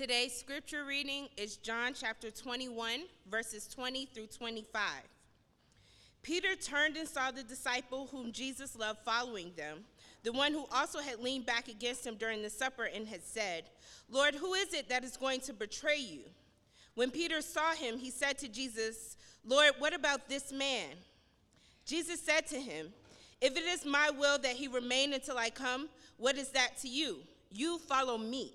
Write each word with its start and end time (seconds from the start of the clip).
Today's 0.00 0.34
scripture 0.34 0.86
reading 0.86 1.28
is 1.36 1.58
John 1.58 1.92
chapter 1.92 2.30
21, 2.30 3.00
verses 3.30 3.68
20 3.68 4.06
through 4.06 4.28
25. 4.28 4.82
Peter 6.22 6.56
turned 6.56 6.96
and 6.96 7.06
saw 7.06 7.30
the 7.30 7.42
disciple 7.42 8.08
whom 8.10 8.32
Jesus 8.32 8.78
loved 8.78 9.00
following 9.04 9.52
them, 9.58 9.84
the 10.22 10.32
one 10.32 10.54
who 10.54 10.64
also 10.72 11.00
had 11.00 11.20
leaned 11.20 11.44
back 11.44 11.68
against 11.68 12.06
him 12.06 12.14
during 12.14 12.40
the 12.40 12.48
supper 12.48 12.84
and 12.84 13.06
had 13.06 13.22
said, 13.22 13.64
Lord, 14.08 14.34
who 14.34 14.54
is 14.54 14.72
it 14.72 14.88
that 14.88 15.04
is 15.04 15.18
going 15.18 15.40
to 15.40 15.52
betray 15.52 15.98
you? 15.98 16.22
When 16.94 17.10
Peter 17.10 17.42
saw 17.42 17.74
him, 17.74 17.98
he 17.98 18.10
said 18.10 18.38
to 18.38 18.48
Jesus, 18.48 19.18
Lord, 19.44 19.72
what 19.80 19.92
about 19.92 20.30
this 20.30 20.50
man? 20.50 20.92
Jesus 21.84 22.22
said 22.22 22.46
to 22.46 22.56
him, 22.58 22.86
If 23.42 23.54
it 23.54 23.64
is 23.64 23.84
my 23.84 24.08
will 24.08 24.38
that 24.38 24.56
he 24.56 24.66
remain 24.66 25.12
until 25.12 25.36
I 25.36 25.50
come, 25.50 25.90
what 26.16 26.38
is 26.38 26.48
that 26.52 26.78
to 26.78 26.88
you? 26.88 27.18
You 27.50 27.76
follow 27.80 28.16
me. 28.16 28.54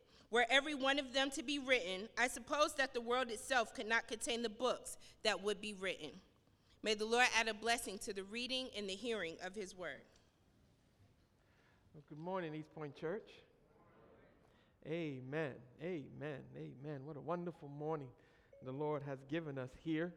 Were 0.31 0.45
every 0.49 0.73
one 0.73 0.97
of 0.97 1.13
them 1.13 1.29
to 1.31 1.43
be 1.43 1.59
written, 1.59 2.07
I 2.17 2.29
suppose 2.29 2.73
that 2.75 2.93
the 2.93 3.01
world 3.01 3.29
itself 3.29 3.75
could 3.75 3.87
not 3.87 4.07
contain 4.07 4.41
the 4.41 4.49
books 4.49 4.97
that 5.23 5.43
would 5.43 5.59
be 5.59 5.73
written. 5.73 6.11
May 6.83 6.93
the 6.93 7.05
Lord 7.05 7.27
add 7.37 7.49
a 7.49 7.53
blessing 7.53 7.99
to 7.99 8.13
the 8.13 8.23
reading 8.23 8.69
and 8.75 8.89
the 8.89 8.95
hearing 8.95 9.35
of 9.45 9.53
his 9.53 9.75
word. 9.75 10.01
Well, 11.93 12.03
good 12.07 12.17
morning, 12.17 12.55
East 12.55 12.73
Point 12.73 12.95
Church. 12.95 13.29
Amen. 14.87 15.51
Amen. 15.83 16.39
Amen. 16.55 17.01
What 17.05 17.17
a 17.17 17.21
wonderful 17.21 17.67
morning 17.67 18.07
the 18.63 18.71
Lord 18.71 19.03
has 19.05 19.19
given 19.29 19.57
us 19.57 19.69
here 19.83 20.13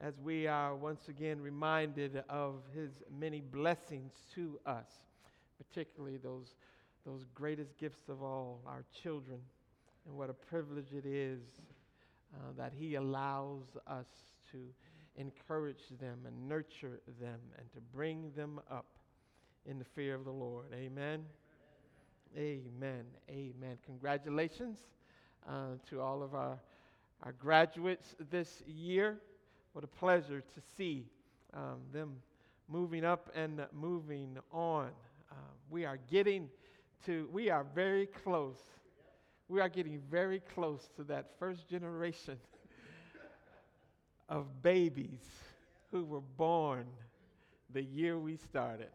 as 0.00 0.18
we 0.18 0.46
are 0.46 0.74
once 0.74 1.08
again 1.08 1.40
reminded 1.40 2.24
of 2.28 2.62
his 2.74 2.90
many 3.16 3.40
blessings 3.40 4.12
to 4.34 4.58
us, 4.66 4.88
particularly 5.58 6.16
those, 6.16 6.54
those 7.04 7.24
greatest 7.34 7.76
gifts 7.78 8.08
of 8.08 8.22
all, 8.22 8.60
our 8.66 8.84
children, 9.02 9.38
and 10.06 10.16
what 10.16 10.30
a 10.30 10.34
privilege 10.34 10.92
it 10.92 11.06
is 11.06 11.40
uh, 12.34 12.38
that 12.56 12.72
he 12.76 12.94
allows 12.94 13.64
us 13.86 14.06
to 14.50 14.58
encourage 15.16 15.82
them 16.00 16.18
and 16.26 16.48
nurture 16.48 17.00
them 17.20 17.38
and 17.58 17.70
to 17.72 17.80
bring 17.94 18.30
them 18.36 18.60
up 18.70 18.86
in 19.66 19.78
the 19.78 19.84
fear 19.84 20.14
of 20.14 20.24
the 20.24 20.32
Lord. 20.32 20.66
Amen. 20.74 21.24
Amen. 22.36 23.04
Amen. 23.28 23.78
Congratulations 23.84 24.78
uh, 25.48 25.76
to 25.90 26.00
all 26.00 26.22
of 26.22 26.34
our, 26.34 26.58
our 27.22 27.32
graduates 27.32 28.14
this 28.30 28.62
year. 28.66 29.18
What 29.72 29.84
a 29.84 29.88
pleasure 29.88 30.40
to 30.40 30.60
see 30.76 31.06
um, 31.52 31.80
them 31.92 32.16
moving 32.68 33.04
up 33.04 33.30
and 33.34 33.60
moving 33.72 34.38
on. 34.50 34.88
Uh, 35.30 35.34
we 35.70 35.84
are 35.84 35.98
getting 36.10 36.48
to, 37.06 37.28
we 37.32 37.50
are 37.50 37.64
very 37.74 38.06
close. 38.06 38.58
We 39.48 39.60
are 39.60 39.68
getting 39.68 40.00
very 40.10 40.40
close 40.40 40.88
to 40.96 41.04
that 41.04 41.30
first 41.38 41.68
generation 41.68 42.38
of 44.28 44.62
babies 44.62 45.20
who 45.90 46.04
were 46.04 46.20
born 46.20 46.86
the 47.72 47.82
year 47.82 48.18
we 48.18 48.36
started. 48.36 48.88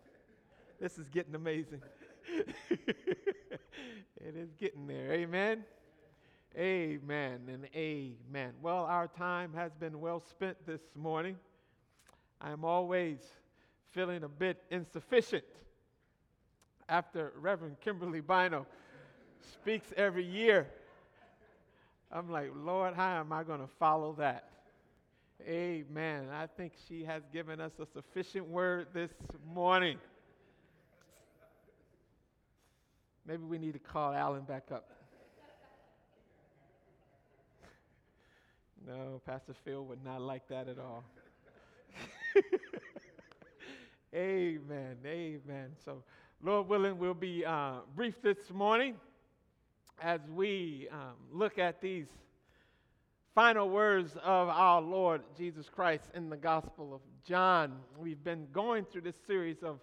This 0.80 0.98
is 0.98 1.08
getting 1.10 1.36
amazing. 1.36 1.82
it 2.70 4.36
is 4.36 4.54
getting 4.60 4.88
there. 4.88 5.12
Amen. 5.12 5.64
Amen 6.58 7.42
and 7.48 7.68
amen. 7.76 8.54
Well, 8.62 8.86
our 8.86 9.08
time 9.08 9.54
has 9.54 9.74
been 9.74 10.00
well 10.00 10.20
spent 10.20 10.58
this 10.66 10.82
morning. 10.96 11.38
I 12.42 12.52
am 12.52 12.66
always 12.66 13.20
feeling 13.92 14.24
a 14.24 14.30
bit 14.30 14.64
insufficient 14.72 15.44
after 16.90 17.34
Reverend 17.40 17.80
Kimberly 17.82 18.22
Bino 18.22 18.66
speaks 19.42 19.88
every 19.96 20.26
year. 20.26 20.68
I'm 22.12 22.32
like, 22.32 22.52
Lord, 22.56 22.94
how 22.94 23.20
am 23.20 23.34
I 23.34 23.44
going 23.44 23.60
to 23.60 23.68
follow 23.80 24.14
that? 24.18 24.50
Amen. 25.46 26.30
I 26.32 26.48
think 26.48 26.74
she 26.88 27.04
has 27.04 27.22
given 27.32 27.60
us 27.60 27.74
a 27.80 27.86
sufficient 27.86 28.48
word 28.48 28.88
this 28.94 29.12
morning. 29.54 29.98
Maybe 33.26 33.44
we 33.44 33.58
need 33.58 33.74
to 33.74 33.80
call 33.80 34.14
Alan 34.14 34.44
back 34.44 34.68
up. 34.72 34.90
No, 38.86 39.22
Pastor 39.26 39.54
Phil 39.66 39.84
would 39.86 40.04
not 40.04 40.22
like 40.22 40.48
that 40.48 40.70
at 40.70 40.80
all. 40.80 41.04
amen. 44.16 44.96
Amen. 45.06 45.72
So, 45.84 46.04
Lord 46.44 46.70
willing, 46.70 47.00
we'll 47.00 47.16
be 47.16 47.44
uh, 47.44 47.78
brief 47.96 48.22
this 48.22 48.38
morning 48.54 48.94
as 50.00 50.20
we 50.36 50.88
um, 50.92 51.16
look 51.34 51.58
at 51.58 51.82
these 51.82 52.06
final 53.34 53.68
words 53.72 54.12
of 54.24 54.48
our 54.48 54.80
Lord 54.80 55.24
Jesus 55.36 55.68
Christ 55.68 56.04
in 56.14 56.30
the 56.30 56.38
Gospel 56.38 56.94
of 56.94 57.02
John. 57.28 57.80
We've 57.98 58.24
been 58.24 58.48
going 58.54 58.86
through 58.86 59.02
this 59.02 59.16
series 59.26 59.64
of 59.64 59.80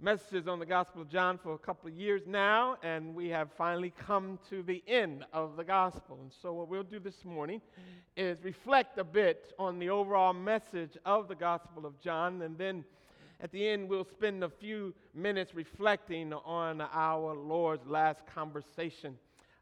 messages 0.00 0.48
on 0.48 0.58
the 0.58 0.66
Gospel 0.66 1.02
of 1.02 1.08
John 1.08 1.38
for 1.38 1.54
a 1.54 1.58
couple 1.58 1.88
of 1.88 1.94
years 1.94 2.22
now, 2.26 2.78
and 2.82 3.14
we 3.14 3.28
have 3.28 3.50
finally 3.56 3.94
come 3.96 4.40
to 4.50 4.64
the 4.64 4.82
end 4.88 5.24
of 5.32 5.56
the 5.56 5.64
Gospel. 5.64 6.18
And 6.20 6.32
so, 6.42 6.52
what 6.52 6.68
we'll 6.68 6.82
do 6.82 6.98
this 6.98 7.24
morning 7.24 7.60
is 8.16 8.42
reflect 8.42 8.98
a 8.98 9.04
bit 9.04 9.52
on 9.56 9.78
the 9.78 9.90
overall 9.90 10.32
message 10.32 10.98
of 11.04 11.28
the 11.28 11.36
Gospel 11.36 11.86
of 11.86 12.00
John, 12.00 12.42
and 12.42 12.58
then 12.58 12.84
at 13.40 13.52
the 13.52 13.68
end, 13.68 13.88
we'll 13.88 14.06
spend 14.06 14.42
a 14.42 14.48
few 14.48 14.94
minutes 15.14 15.54
reflecting 15.54 16.32
on 16.32 16.80
our 16.80 17.34
Lord's 17.34 17.86
last 17.86 18.20
conversation 18.34 19.16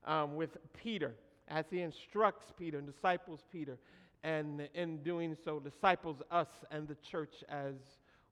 um, 0.05 0.37
with 0.37 0.57
Peter 0.81 1.15
as 1.49 1.65
he 1.71 1.81
instructs 1.81 2.53
Peter 2.57 2.79
and 2.79 2.87
disciples 2.87 3.41
Peter, 3.51 3.77
and 4.23 4.69
in 4.75 4.99
doing 5.03 5.37
so, 5.45 5.59
disciples 5.61 6.17
us 6.31 6.49
and 6.71 6.89
the 6.89 6.97
church 7.11 7.35
as 7.49 7.75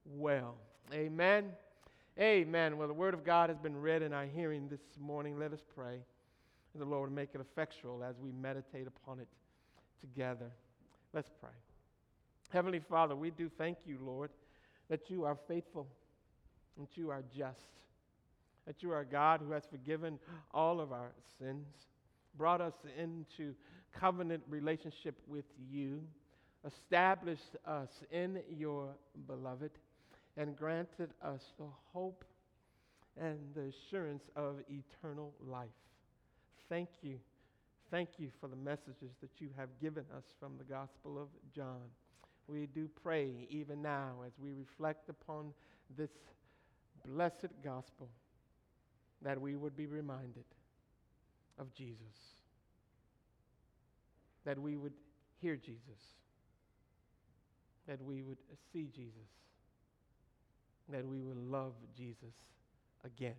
well. 0.06 0.54
Amen. 0.92 1.50
Amen. 2.18 2.78
Well, 2.78 2.88
the 2.88 2.94
word 2.94 3.14
of 3.14 3.24
God 3.24 3.50
has 3.50 3.58
been 3.58 3.80
read 3.80 4.02
in 4.02 4.12
our 4.12 4.26
hearing 4.26 4.68
this 4.68 4.80
morning. 5.00 5.38
Let 5.38 5.52
us 5.52 5.60
pray. 5.74 5.98
The 6.74 6.84
Lord 6.84 7.12
make 7.12 7.30
it 7.34 7.40
effectual 7.40 8.02
as 8.02 8.14
we 8.18 8.32
meditate 8.32 8.86
upon 8.86 9.20
it 9.20 9.28
together. 10.00 10.50
Let's 11.12 11.30
pray. 11.40 11.50
Heavenly 12.50 12.80
Father, 12.80 13.14
we 13.14 13.30
do 13.30 13.50
thank 13.58 13.78
you, 13.84 13.98
Lord, 14.00 14.30
that 14.88 15.10
you 15.10 15.24
are 15.24 15.36
faithful, 15.48 15.86
that 16.78 16.96
you 16.96 17.10
are 17.10 17.22
just, 17.36 17.58
that 18.66 18.82
you 18.82 18.92
are 18.92 19.04
God 19.04 19.40
who 19.44 19.52
has 19.52 19.64
forgiven 19.70 20.18
all 20.52 20.80
of 20.80 20.92
our 20.92 21.12
sins, 21.38 21.66
brought 22.36 22.60
us 22.60 22.74
into 22.98 23.54
covenant 23.98 24.42
relationship 24.48 25.16
with 25.26 25.44
you, 25.70 26.02
established 26.66 27.56
us 27.66 27.90
in 28.10 28.40
your 28.48 28.94
beloved 29.26 29.70
and 30.36 30.56
granted 30.56 31.10
us 31.22 31.42
the 31.58 31.66
hope 31.92 32.24
and 33.20 33.38
the 33.54 33.70
assurance 33.88 34.22
of 34.36 34.56
eternal 34.68 35.34
life. 35.46 35.68
Thank 36.68 36.88
you. 37.02 37.18
Thank 37.90 38.10
you 38.16 38.30
for 38.40 38.48
the 38.48 38.56
messages 38.56 39.10
that 39.20 39.30
you 39.38 39.50
have 39.58 39.68
given 39.80 40.04
us 40.16 40.24
from 40.40 40.52
the 40.56 40.64
Gospel 40.64 41.20
of 41.20 41.28
John. 41.54 41.90
We 42.48 42.66
do 42.66 42.88
pray 43.02 43.46
even 43.50 43.82
now 43.82 44.16
as 44.26 44.32
we 44.38 44.52
reflect 44.52 45.08
upon 45.08 45.52
this 45.96 46.10
blessed 47.06 47.52
gospel 47.64 48.08
that 49.22 49.40
we 49.40 49.56
would 49.56 49.76
be 49.76 49.86
reminded 49.86 50.44
of 51.58 51.72
Jesus, 51.74 52.42
that 54.44 54.58
we 54.58 54.76
would 54.76 54.94
hear 55.40 55.56
Jesus, 55.56 56.16
that 57.86 58.02
we 58.02 58.22
would 58.22 58.38
see 58.72 58.88
Jesus 58.94 59.28
that 60.88 61.06
we 61.06 61.20
would 61.20 61.36
love 61.36 61.72
Jesus 61.96 62.34
again. 63.04 63.34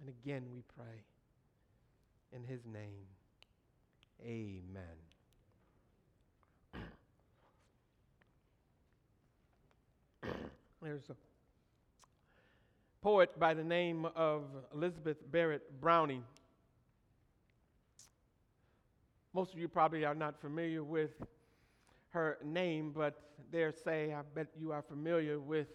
And 0.00 0.08
again 0.08 0.44
we 0.52 0.62
pray 0.76 1.04
in 2.32 2.44
his 2.44 2.60
name. 2.64 3.06
Amen. 4.22 5.09
There's 10.82 11.10
a 11.10 11.16
poet 13.02 13.38
by 13.38 13.52
the 13.52 13.62
name 13.62 14.06
of 14.16 14.44
Elizabeth 14.74 15.18
Barrett 15.30 15.78
Browning. 15.78 16.24
Most 19.34 19.52
of 19.52 19.58
you 19.58 19.68
probably 19.68 20.06
are 20.06 20.14
not 20.14 20.40
familiar 20.40 20.82
with 20.82 21.10
her 22.10 22.38
name, 22.42 22.92
but 22.96 23.20
dare 23.52 23.72
say, 23.72 24.14
I 24.14 24.22
bet 24.34 24.46
you 24.58 24.72
are 24.72 24.80
familiar 24.80 25.38
with 25.38 25.68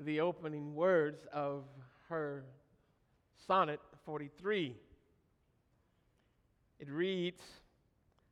the 0.00 0.18
opening 0.18 0.74
words 0.74 1.24
of 1.32 1.62
her 2.08 2.42
Sonnet 3.46 3.78
43. 4.04 4.74
It 6.80 6.90
reads, 6.90 7.42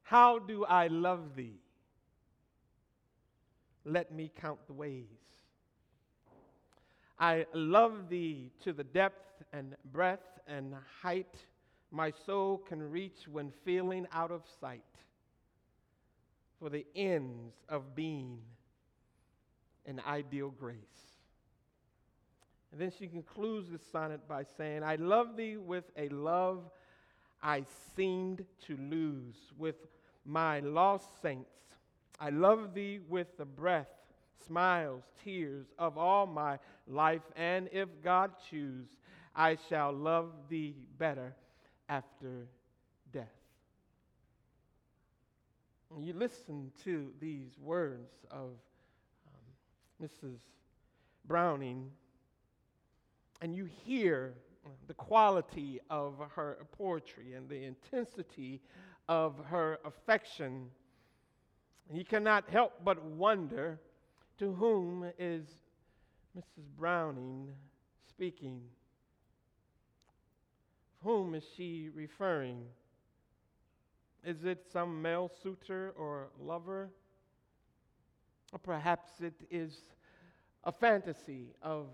How 0.03 0.41
do 0.41 0.65
I 0.65 0.89
love 0.89 1.37
thee? 1.37 1.61
Let 3.85 4.13
me 4.13 4.29
count 4.41 4.59
the 4.67 4.73
ways. 4.73 5.07
I 7.21 7.45
love 7.53 8.09
thee 8.09 8.51
to 8.65 8.73
the 8.73 8.83
depth 8.83 9.45
and 9.53 9.77
breadth 9.93 10.41
and 10.49 10.75
height 11.03 11.37
my 11.91 12.13
soul 12.25 12.59
can 12.59 12.83
reach 12.83 13.29
when 13.31 13.53
feeling 13.65 14.07
out 14.13 14.31
of 14.31 14.43
sight 14.61 14.83
for 16.59 16.71
the 16.71 16.87
ends 16.95 17.55
of 17.69 17.95
being 17.95 18.39
an 19.87 20.01
ideal 20.07 20.51
grace. 20.51 20.77
And 22.73 22.81
then 22.81 22.93
she 22.97 23.09
concludes 23.09 23.71
the 23.71 23.81
sonnet 23.91 24.29
by 24.29 24.45
saying, 24.57 24.85
I 24.85 24.95
love 24.97 25.37
thee 25.37 25.57
with 25.57 25.85
a 25.97 26.09
love 26.11 26.71
I 27.43 27.65
seemed 27.97 28.45
to 28.67 28.77
lose, 28.77 29.37
with 29.59 29.77
my 30.25 30.61
lost 30.61 31.21
saints. 31.23 31.49
I 32.21 32.31
love 32.31 32.75
thee 32.75 33.01
with 33.09 33.37
the 33.39 33.47
breath, 33.47 33.89
smiles, 34.47 35.03
tears 35.25 35.67
of 35.79 35.99
all 35.99 36.27
my 36.27 36.59
life, 36.87 37.23
and 37.37 37.69
if 37.73 37.89
God 38.03 38.33
choose, 38.51 38.89
I 39.35 39.57
shall 39.69 39.93
love 39.93 40.33
thee 40.49 40.75
better 40.99 41.35
after 41.89 42.49
death. 43.13 43.29
You 45.99 46.13
listen 46.13 46.71
to 46.85 47.11
these 47.21 47.59
words 47.61 48.13
of 48.31 48.51
um, 49.27 50.03
Mrs. 50.03 50.39
Browning, 51.27 51.91
and 53.43 53.55
you 53.55 53.69
hear 53.85 54.35
the 54.87 54.95
quality 54.95 55.81
of 55.91 56.15
her 56.35 56.59
poetry 56.77 57.35
and 57.35 57.49
the 57.49 57.65
intensity 57.65 58.61
of 59.09 59.35
her 59.47 59.79
affection. 59.85 60.67
And 61.89 61.99
you 61.99 62.05
cannot 62.05 62.49
help 62.51 62.73
but 62.85 63.03
wonder 63.05 63.81
to 64.41 64.55
whom 64.55 65.05
is 65.19 65.45
Mrs. 66.35 66.65
Browning 66.79 67.51
speaking? 68.09 68.63
Whom 71.05 71.35
is 71.35 71.45
she 71.59 71.91
referring? 71.95 72.63
Is 74.25 74.45
it 74.45 74.65
some 74.73 75.03
male 75.03 75.31
suitor 75.43 75.93
or 75.95 76.31
lover? 76.41 76.89
Or 78.55 78.59
perhaps 78.59 79.21
it 79.21 79.35
is 79.51 79.77
a 80.65 80.73
fantasy 80.73 81.49
of 81.61 81.89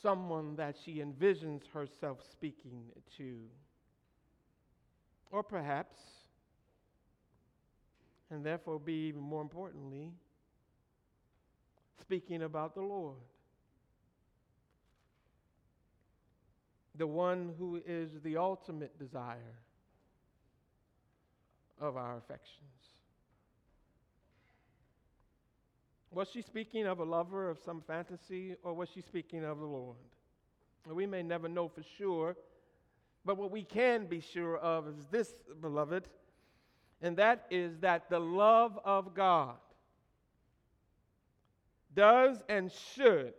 someone 0.00 0.56
that 0.56 0.76
she 0.82 1.02
envisions 1.02 1.60
herself 1.74 2.20
speaking 2.32 2.84
to. 3.18 3.36
Or 5.30 5.42
perhaps, 5.42 5.98
and 8.30 8.42
therefore 8.42 8.80
be 8.80 9.08
even 9.08 9.20
more 9.20 9.42
importantly, 9.42 10.12
speaking 12.00 12.42
about 12.42 12.74
the 12.74 12.82
Lord. 12.82 13.16
The 16.96 17.06
one 17.06 17.54
who 17.58 17.80
is 17.86 18.10
the 18.22 18.36
ultimate 18.36 18.98
desire 18.98 19.58
of 21.80 21.96
our 21.96 22.16
affections. 22.16 22.62
Was 26.10 26.30
she 26.30 26.40
speaking 26.40 26.86
of 26.86 27.00
a 27.00 27.04
lover 27.04 27.50
of 27.50 27.58
some 27.58 27.82
fantasy, 27.86 28.56
or 28.62 28.72
was 28.72 28.88
she 28.88 29.02
speaking 29.02 29.44
of 29.44 29.58
the 29.58 29.66
Lord? 29.66 29.96
We 30.90 31.04
may 31.04 31.22
never 31.22 31.48
know 31.48 31.68
for 31.68 31.82
sure, 31.98 32.36
but 33.24 33.36
what 33.36 33.50
we 33.50 33.64
can 33.64 34.06
be 34.06 34.20
sure 34.20 34.56
of 34.56 34.88
is 34.88 35.06
this, 35.10 35.34
beloved, 35.60 36.08
and 37.02 37.16
that 37.18 37.46
is 37.50 37.76
that 37.80 38.08
the 38.08 38.20
love 38.20 38.78
of 38.84 39.14
God 39.14 39.56
does 41.96 42.40
and 42.48 42.70
should 42.94 43.34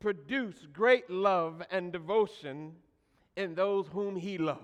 produce 0.00 0.66
great 0.72 1.08
love 1.08 1.62
and 1.70 1.92
devotion 1.92 2.72
in 3.36 3.54
those 3.54 3.86
whom 3.88 4.16
He 4.16 4.38
loves. 4.38 4.60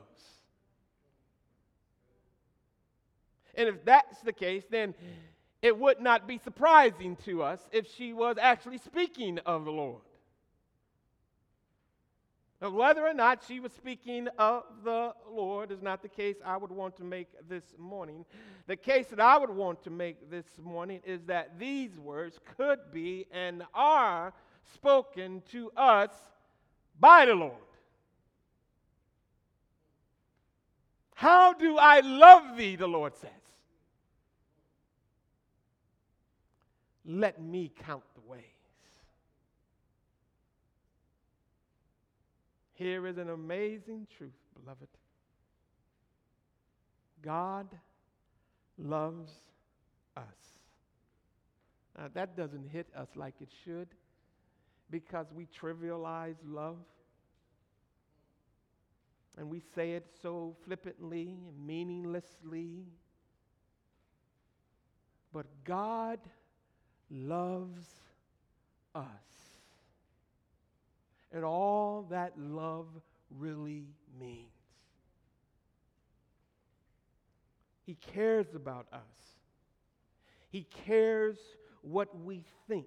And 3.54 3.69
if 3.69 3.84
that's 3.84 4.19
the 4.20 4.32
case, 4.32 4.64
then 4.70 4.94
it 5.60 5.78
would 5.78 6.00
not 6.00 6.26
be 6.26 6.38
surprising 6.38 7.16
to 7.24 7.42
us 7.42 7.60
if 7.70 7.86
she 7.94 8.12
was 8.12 8.36
actually 8.40 8.78
speaking 8.78 9.38
of 9.40 9.64
the 9.64 9.70
Lord. 9.70 10.02
Now, 12.62 12.70
whether 12.70 13.04
or 13.04 13.12
not 13.12 13.42
she 13.48 13.58
was 13.58 13.72
speaking 13.72 14.28
of 14.38 14.62
the 14.84 15.12
Lord 15.28 15.72
is 15.72 15.82
not 15.82 16.00
the 16.00 16.08
case 16.08 16.36
I 16.44 16.56
would 16.56 16.70
want 16.70 16.96
to 16.98 17.04
make 17.04 17.26
this 17.48 17.64
morning. 17.76 18.24
The 18.68 18.76
case 18.76 19.08
that 19.08 19.18
I 19.18 19.36
would 19.36 19.50
want 19.50 19.82
to 19.82 19.90
make 19.90 20.30
this 20.30 20.46
morning 20.62 21.00
is 21.04 21.24
that 21.24 21.58
these 21.58 21.98
words 21.98 22.38
could 22.56 22.78
be 22.92 23.26
and 23.32 23.64
are 23.74 24.32
spoken 24.74 25.42
to 25.50 25.72
us 25.76 26.10
by 27.00 27.26
the 27.26 27.34
Lord. 27.34 27.56
How 31.16 31.54
do 31.54 31.78
I 31.78 31.98
love 31.98 32.56
thee, 32.56 32.76
the 32.76 32.86
Lord 32.86 33.16
says. 33.16 33.30
Let 37.04 37.42
me 37.42 37.72
count 37.84 38.04
the 38.14 38.20
ways. 38.30 38.61
Here 42.82 43.06
is 43.06 43.17
an 43.17 43.31
amazing 43.31 44.08
truth, 44.19 44.32
beloved. 44.61 44.88
God 47.23 47.69
loves 48.76 49.31
us. 50.17 50.25
Now, 51.96 52.08
that 52.12 52.37
doesn't 52.37 52.69
hit 52.70 52.88
us 52.96 53.06
like 53.14 53.34
it 53.40 53.50
should 53.64 53.87
because 54.91 55.27
we 55.32 55.46
trivialize 55.46 56.34
love. 56.44 56.79
And 59.39 59.48
we 59.48 59.62
say 59.77 59.93
it 59.93 60.08
so 60.20 60.56
flippantly 60.65 61.39
and 61.46 61.65
meaninglessly. 61.65 62.86
But 65.32 65.46
God 65.65 66.19
loves 67.08 67.86
us. 68.93 69.42
And 71.32 71.44
all 71.44 72.06
that 72.10 72.32
love 72.39 72.86
really 73.31 73.86
means. 74.19 74.48
He 77.84 77.94
cares 77.94 78.46
about 78.55 78.86
us. 78.93 79.01
He 80.51 80.67
cares 80.86 81.39
what 81.81 82.17
we 82.22 82.44
think. 82.69 82.86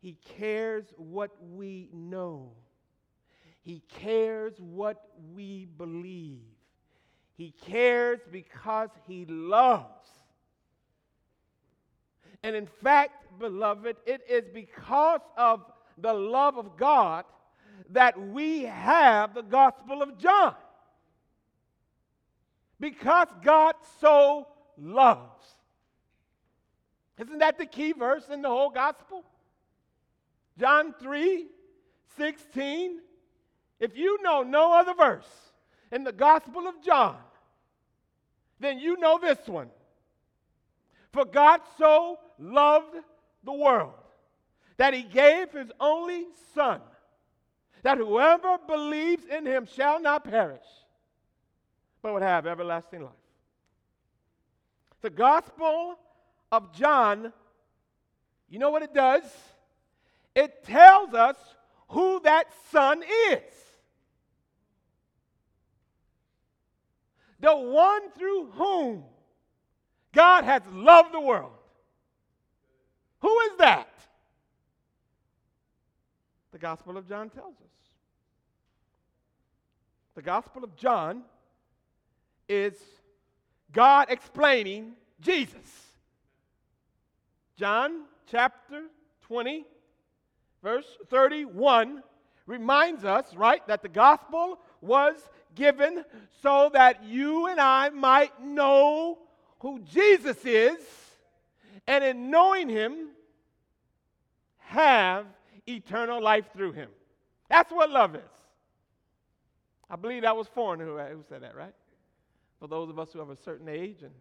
He 0.00 0.16
cares 0.38 0.84
what 0.96 1.30
we 1.40 1.88
know. 1.92 2.52
He 3.62 3.82
cares 3.88 4.54
what 4.58 5.02
we 5.34 5.66
believe. 5.76 6.42
He 7.36 7.52
cares 7.66 8.20
because 8.30 8.90
He 9.06 9.24
loves. 9.26 10.08
And 12.42 12.56
in 12.56 12.66
fact, 12.66 13.38
beloved, 13.38 13.96
it 14.06 14.22
is 14.28 14.44
because 14.52 15.20
of 15.36 15.62
the 15.98 16.12
love 16.12 16.56
of 16.56 16.76
God 16.76 17.24
that 17.90 18.20
we 18.20 18.62
have 18.62 19.34
the 19.34 19.42
Gospel 19.42 20.02
of 20.02 20.18
John. 20.18 20.54
Because 22.80 23.28
God 23.42 23.74
so 24.00 24.48
loves. 24.78 25.46
Isn't 27.18 27.38
that 27.38 27.58
the 27.58 27.66
key 27.66 27.92
verse 27.92 28.28
in 28.30 28.42
the 28.42 28.48
whole 28.48 28.70
gospel? 28.70 29.24
John 30.58 30.94
3 31.00 31.46
16. 32.16 32.98
If 33.80 33.96
you 33.96 34.22
know 34.22 34.42
no 34.42 34.72
other 34.72 34.94
verse 34.94 35.28
in 35.90 36.04
the 36.04 36.12
Gospel 36.12 36.66
of 36.68 36.82
John, 36.84 37.16
then 38.60 38.78
you 38.78 38.96
know 38.98 39.18
this 39.20 39.46
one. 39.46 39.70
For 41.12 41.24
God 41.24 41.60
so 41.78 42.18
loved 42.38 42.96
the 43.44 43.52
world 43.52 44.01
that 44.76 44.94
he 44.94 45.02
gave 45.02 45.52
his 45.52 45.70
only 45.80 46.26
Son, 46.54 46.80
that 47.82 47.98
whoever 47.98 48.58
believes 48.66 49.24
in 49.26 49.46
him 49.46 49.66
shall 49.66 50.00
not 50.00 50.24
perish, 50.24 50.66
but 52.02 52.12
would 52.12 52.22
have 52.22 52.46
everlasting 52.46 53.02
life. 53.02 53.12
The 55.00 55.10
Gospel 55.10 55.98
of 56.50 56.72
John, 56.74 57.32
you 58.48 58.58
know 58.58 58.70
what 58.70 58.82
it 58.82 58.94
does? 58.94 59.22
it 60.34 60.64
tells 60.64 61.14
us 61.14 61.36
who 61.88 62.20
that 62.20 62.46
son 62.70 63.02
is. 63.30 63.40
The 67.40 67.56
one 67.56 68.10
through 68.12 68.50
whom 68.52 69.04
God 70.12 70.44
has 70.44 70.62
loved 70.72 71.12
the 71.12 71.20
world. 71.20 71.52
Who 73.20 73.40
is 73.40 73.56
that? 73.58 73.88
The 76.52 76.58
Gospel 76.58 76.96
of 76.96 77.08
John 77.08 77.30
tells 77.30 77.54
us. 77.54 77.70
The 80.14 80.22
Gospel 80.22 80.64
of 80.64 80.76
John 80.76 81.22
is 82.48 82.74
God 83.72 84.08
explaining 84.10 84.92
Jesus. 85.20 85.86
John 87.56 88.02
chapter 88.30 88.82
20, 89.22 89.64
verse 90.62 90.86
31 91.08 92.02
reminds 92.46 93.04
us, 93.04 93.24
right, 93.34 93.66
that 93.68 93.82
the 93.82 93.88
gospel 93.88 94.58
was 94.80 95.14
given 95.54 96.04
so 96.42 96.70
that 96.74 97.04
you 97.04 97.46
and 97.46 97.60
I 97.60 97.90
might 97.90 98.42
know 98.42 99.18
who 99.60 99.78
Jesus 99.80 100.44
is, 100.44 100.78
and 101.86 102.02
in 102.02 102.30
knowing 102.30 102.68
him, 102.68 103.08
have 104.58 105.26
eternal 105.66 106.22
life 106.22 106.46
through 106.52 106.72
him. 106.72 106.88
That's 107.48 107.70
what 107.70 107.90
love 107.90 108.14
is. 108.14 108.22
I 109.90 109.96
believe 109.96 110.22
that 110.22 110.36
was 110.36 110.48
Foreigner 110.48 110.86
who, 110.86 110.98
uh, 110.98 111.08
who 111.08 111.22
said 111.28 111.42
that, 111.42 111.54
right? 111.54 111.74
For 112.58 112.66
those 112.66 112.88
of 112.88 112.98
us 112.98 113.12
who 113.12 113.18
have 113.18 113.30
a 113.30 113.36
certain 113.36 113.68
age 113.68 114.02
and 114.02 114.12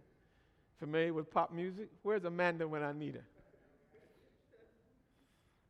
familiar 0.80 1.14
with 1.14 1.32
pop 1.32 1.54
music, 1.54 1.90
where's 2.04 2.26
Amanda 2.26 2.68
when 2.68 2.84
I 2.84 2.92
need 2.92 3.16
her? 3.16 3.26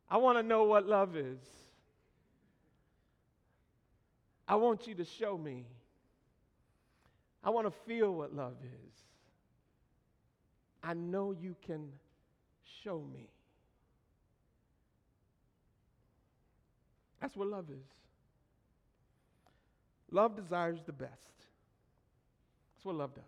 I 0.10 0.18
want 0.18 0.38
to 0.38 0.44
know 0.44 0.64
what 0.64 0.88
love 0.88 1.16
is. 1.16 1.40
I 4.48 4.56
want 4.56 4.88
you 4.88 4.96
to 4.96 5.06
show 5.06 5.38
me. 5.38 5.66
I 7.44 7.50
want 7.50 7.68
to 7.68 7.74
feel 7.86 8.14
what 8.14 8.36
love 8.36 8.56
is. 8.64 8.94
I 10.84 10.94
know 10.94 11.32
you 11.32 11.56
can 11.66 11.90
show 12.84 13.04
me. 13.14 13.30
That's 17.22 17.36
what 17.38 17.48
love 17.48 17.70
is. 17.70 17.88
Love 20.10 20.36
desires 20.36 20.80
the 20.86 20.92
best. 20.92 21.12
That's 22.76 22.84
what 22.84 22.96
love 22.96 23.14
does. 23.14 23.24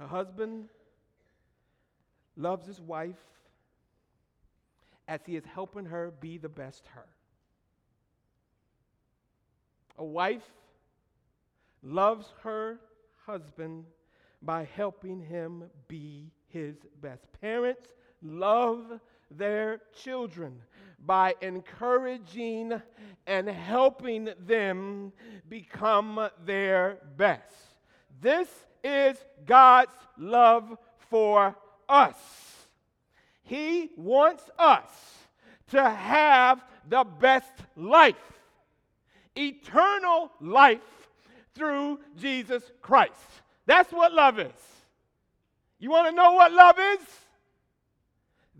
A 0.00 0.06
husband 0.06 0.68
loves 2.36 2.66
his 2.66 2.80
wife 2.80 3.16
as 5.08 5.20
he 5.26 5.36
is 5.36 5.44
helping 5.44 5.86
her 5.86 6.12
be 6.20 6.38
the 6.38 6.48
best 6.48 6.86
her. 6.94 7.06
A 9.98 10.04
wife 10.04 10.48
loves 11.82 12.26
her 12.42 12.78
husband 13.26 13.84
by 14.40 14.68
helping 14.76 15.20
him 15.20 15.64
be 15.88 16.30
his 16.48 16.76
best. 17.02 17.26
Parents 17.40 17.88
love 18.22 19.00
their 19.30 19.80
children 20.02 20.60
by 21.04 21.34
encouraging 21.40 22.80
and 23.26 23.48
helping 23.48 24.30
them 24.46 25.12
become 25.48 26.28
their 26.44 26.98
best. 27.16 27.54
This 28.20 28.48
is 28.82 29.16
God's 29.46 29.92
love 30.16 30.76
for 31.10 31.56
us. 31.88 32.16
He 33.42 33.90
wants 33.96 34.44
us 34.58 34.90
to 35.70 35.88
have 35.88 36.64
the 36.88 37.04
best 37.04 37.52
life, 37.76 38.16
eternal 39.36 40.30
life 40.40 40.80
through 41.54 42.00
Jesus 42.16 42.62
Christ. 42.82 43.14
That's 43.66 43.92
what 43.92 44.12
love 44.12 44.38
is. 44.38 44.52
You 45.78 45.90
want 45.90 46.08
to 46.08 46.14
know 46.14 46.32
what 46.32 46.52
love 46.52 46.76
is? 46.78 47.00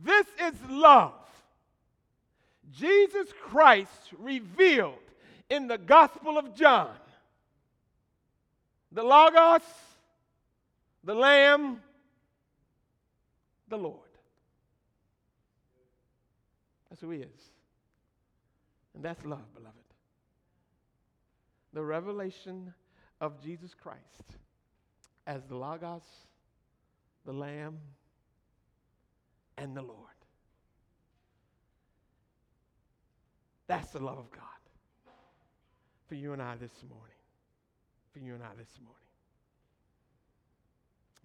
This 0.03 0.27
is 0.41 0.55
love. 0.69 1.13
Jesus 2.73 3.29
Christ 3.43 4.13
revealed 4.19 4.95
in 5.51 5.67
the 5.67 5.79
Gospel 5.79 6.39
of 6.39 6.55
John 6.55 6.91
the 8.91 9.03
Logos, 9.03 9.63
the 11.05 11.15
Lamb, 11.15 11.81
the 13.69 13.77
Lord. 13.77 14.01
That's 16.89 17.01
who 17.03 17.11
He 17.11 17.21
is. 17.21 17.51
And 18.95 19.05
that's 19.05 19.25
love, 19.25 19.55
beloved. 19.55 19.77
The 21.75 21.85
revelation 21.85 22.73
of 23.21 23.43
Jesus 23.43 23.75
Christ 23.75 24.39
as 25.27 25.45
the 25.45 25.55
Logos, 25.55 26.03
the 27.27 27.33
Lamb, 27.33 27.79
and 29.59 29.77
the 29.77 29.83
Lord. 29.83 29.99
That's 33.67 33.91
the 33.91 34.03
love 34.03 34.19
of 34.19 34.31
God 34.31 34.43
for 36.09 36.15
you 36.15 36.33
and 36.33 36.41
I 36.41 36.57
this 36.57 36.83
morning. 36.89 37.05
For 38.13 38.19
you 38.19 38.35
and 38.35 38.43
I 38.43 38.55
this 38.59 38.79
morning. 38.83 38.97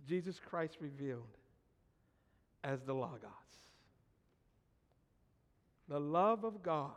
Jesus 0.07 0.39
Christ 0.45 0.77
revealed 0.81 1.37
as 2.63 2.81
the 2.81 2.93
Logos. 2.93 3.19
The 5.87 5.99
love 5.99 6.43
of 6.43 6.61
God. 6.61 6.91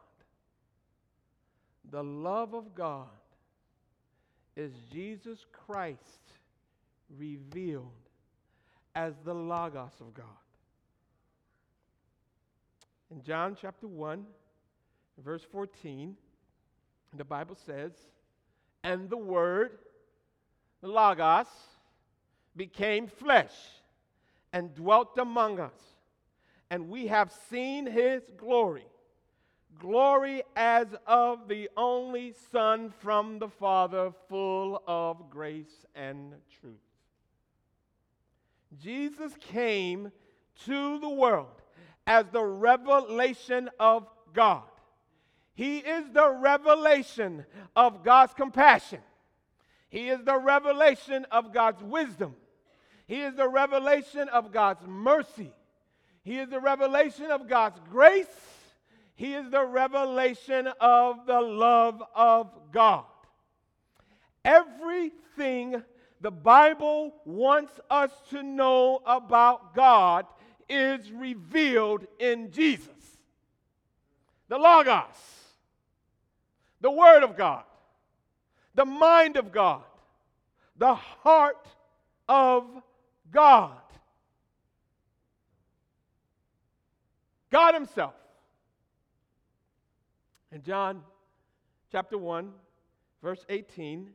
The 1.91 2.03
love 2.03 2.55
of 2.55 2.75
God 2.75 3.07
is 4.57 4.73
Jesus 4.93 5.45
Christ 5.53 6.01
revealed 7.17 7.85
as 8.97 9.15
the 9.25 9.35
Logos 9.35 9.93
of 10.01 10.13
God. 10.15 10.46
In 13.11 13.23
John 13.23 13.57
chapter 13.61 13.87
1, 13.87 14.25
verse 15.23 15.45
14, 15.51 16.17
the 17.17 17.25
Bible 17.25 17.57
says, 17.67 17.93
And 18.83 19.09
the 19.09 19.17
Word, 19.17 19.79
the 20.81 20.89
Logos, 20.89 21.47
became 22.57 23.07
flesh 23.07 23.55
and 24.53 24.75
dwelt 24.75 25.19
among 25.19 25.61
us. 25.61 25.79
And 26.71 26.89
we 26.89 27.07
have 27.07 27.33
seen 27.49 27.87
his 27.87 28.23
glory 28.37 28.87
glory 29.79 30.43
as 30.55 30.89
of 31.07 31.49
the 31.49 31.69
only 31.77 32.35
Son 32.51 32.93
from 33.01 33.39
the 33.39 33.49
Father, 33.49 34.13
full 34.29 34.83
of 34.87 35.31
grace 35.31 35.85
and 35.95 36.35
truth. 36.61 36.75
Jesus 38.81 39.33
came 39.41 40.11
to 40.65 40.99
the 40.99 41.09
world 41.09 41.63
as 42.07 42.27
the 42.33 42.45
revelation 42.45 43.69
of 43.79 44.07
God. 44.33 44.63
He 45.55 45.79
is 45.79 46.05
the 46.13 46.31
revelation 46.31 47.47
of 47.75 48.05
God's 48.05 48.35
compassion. 48.35 49.01
He 49.89 50.11
is 50.11 50.23
the 50.25 50.39
revelation 50.39 51.27
of 51.31 51.53
God's 51.53 51.83
wisdom. 51.83 52.37
He 53.07 53.23
is 53.23 53.35
the 53.35 53.49
revelation 53.49 54.29
of 54.29 54.53
God's 54.53 54.87
mercy. 54.87 55.53
He 56.23 56.39
is 56.39 56.51
the 56.51 56.61
revelation 56.61 57.31
of 57.31 57.49
God's 57.49 57.81
grace. 57.91 58.27
He 59.15 59.33
is 59.35 59.51
the 59.51 59.65
revelation 59.65 60.69
of 60.81 61.25
the 61.27 61.41
love 61.41 62.03
of 62.15 62.51
God. 62.73 63.05
Everything 64.45 65.83
the 66.21 66.31
Bible 66.31 67.15
wants 67.25 67.73
us 67.89 68.11
to 68.31 68.43
know 68.43 69.01
about 69.07 69.75
God 69.75 70.27
is 70.69 71.11
revealed 71.13 72.07
in 72.19 72.51
Jesus. 72.51 72.89
The 74.49 74.59
Logos, 74.59 75.05
the 76.81 76.91
Word 76.91 77.23
of 77.23 77.37
God, 77.37 77.65
the 78.75 78.85
mind 78.85 79.37
of 79.37 79.53
God, 79.53 79.83
the 80.77 80.95
heart 80.95 81.67
of 82.29 82.65
God. 83.31 83.81
God 87.51 87.75
Himself. 87.75 88.15
In 90.53 90.63
John 90.63 91.03
chapter 91.91 92.19
1, 92.19 92.51
verse 93.23 93.45
18, 93.49 94.11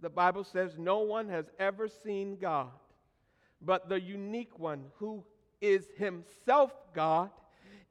the 0.00 0.08
Bible 0.10 0.44
says, 0.44 0.76
No 0.78 1.00
one 1.00 1.28
has 1.28 1.46
ever 1.58 1.88
seen 1.88 2.36
God, 2.36 2.70
but 3.60 3.88
the 3.88 4.00
unique 4.00 4.58
one 4.58 4.84
who 4.98 5.24
is 5.60 5.86
himself 5.96 6.72
God 6.94 7.30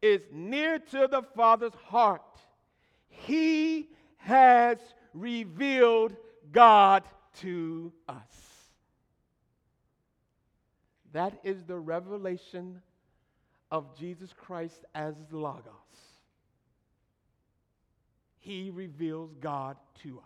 is 0.02 0.22
near 0.32 0.80
to 0.80 1.08
the 1.10 1.24
Father's 1.36 1.74
heart. 1.86 2.22
He 3.08 3.90
has 4.18 4.78
revealed 5.14 6.16
God 6.52 7.04
to 7.42 7.92
us. 8.08 8.18
That 11.14 11.40
is 11.44 11.64
the 11.64 11.78
revelation 11.78 12.82
of 13.72 13.98
Jesus 13.98 14.34
Christ 14.34 14.84
as 14.94 15.16
Logos. 15.32 15.64
He 18.40 18.70
reveals 18.70 19.34
God 19.40 19.78
to 20.04 20.20
us. 20.20 20.26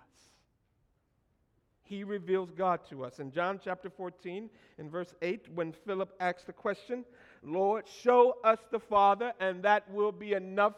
he 1.89 2.03
reveals 2.03 2.51
God 2.51 2.81
to 2.87 3.03
us. 3.03 3.19
In 3.19 3.31
John 3.31 3.59
chapter 3.63 3.89
14, 3.89 4.47
in 4.77 4.89
verse 4.91 5.15
8, 5.23 5.47
when 5.55 5.71
Philip 5.71 6.13
asks 6.19 6.43
the 6.43 6.53
question, 6.53 7.03
Lord, 7.43 7.85
show 8.01 8.37
us 8.43 8.59
the 8.71 8.79
Father, 8.79 9.33
and 9.39 9.63
that 9.63 9.89
will 9.91 10.11
be 10.11 10.33
enough 10.33 10.73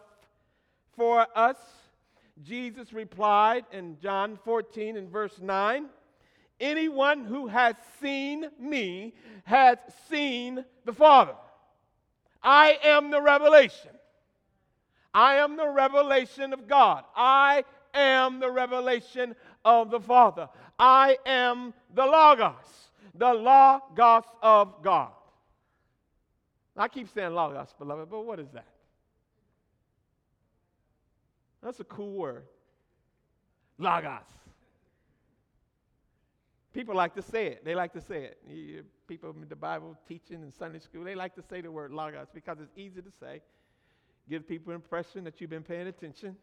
for 0.95 1.25
us. 1.35 1.57
Jesus 2.43 2.93
replied 2.93 3.65
in 3.71 3.97
John 3.99 4.37
14, 4.43 4.97
and 4.97 5.09
verse 5.09 5.39
9, 5.39 5.87
Anyone 6.59 7.25
who 7.25 7.47
has 7.47 7.75
seen 7.99 8.45
me 8.59 9.13
has 9.45 9.77
seen 10.09 10.63
the 10.85 10.93
Father. 10.93 11.33
I 12.43 12.77
am 12.83 13.09
the 13.09 13.21
revelation. 13.21 13.91
I 15.13 15.35
am 15.35 15.57
the 15.57 15.67
revelation 15.67 16.53
of 16.53 16.67
God. 16.67 17.03
I 17.15 17.63
am 17.93 18.39
the 18.39 18.49
revelation 18.49 19.35
of 19.65 19.91
the 19.91 19.99
Father. 19.99 20.49
I 20.79 21.17
am 21.25 21.73
the 21.93 22.05
Logos, 22.05 22.89
the 23.15 23.33
Logos 23.33 24.23
of 24.41 24.83
God. 24.83 25.11
I 26.75 26.87
keep 26.87 27.09
saying 27.13 27.33
Logos, 27.33 27.73
beloved, 27.77 28.09
but 28.09 28.25
what 28.25 28.39
is 28.39 28.49
that? 28.53 28.67
That's 31.61 31.79
a 31.79 31.83
cool 31.83 32.13
word. 32.13 32.45
Logos. 33.77 34.23
People 36.73 36.95
like 36.95 37.13
to 37.15 37.21
say 37.21 37.47
it. 37.47 37.65
They 37.65 37.75
like 37.75 37.91
to 37.93 38.01
say 38.01 38.31
it. 38.47 38.85
people 39.07 39.31
in 39.31 39.47
the 39.49 39.55
Bible 39.55 39.97
teaching 40.07 40.41
in 40.41 40.51
Sunday 40.51 40.79
school, 40.79 41.03
they 41.03 41.15
like 41.15 41.35
to 41.35 41.43
say 41.49 41.59
the 41.59 41.69
word 41.69 41.91
logos 41.91 42.27
because 42.33 42.59
it's 42.61 42.71
easy 42.77 43.01
to 43.01 43.11
say. 43.19 43.41
Give 44.29 44.47
people 44.47 44.73
impression 44.73 45.25
that 45.25 45.41
you've 45.41 45.49
been 45.49 45.63
paying 45.63 45.87
attention 45.87 46.37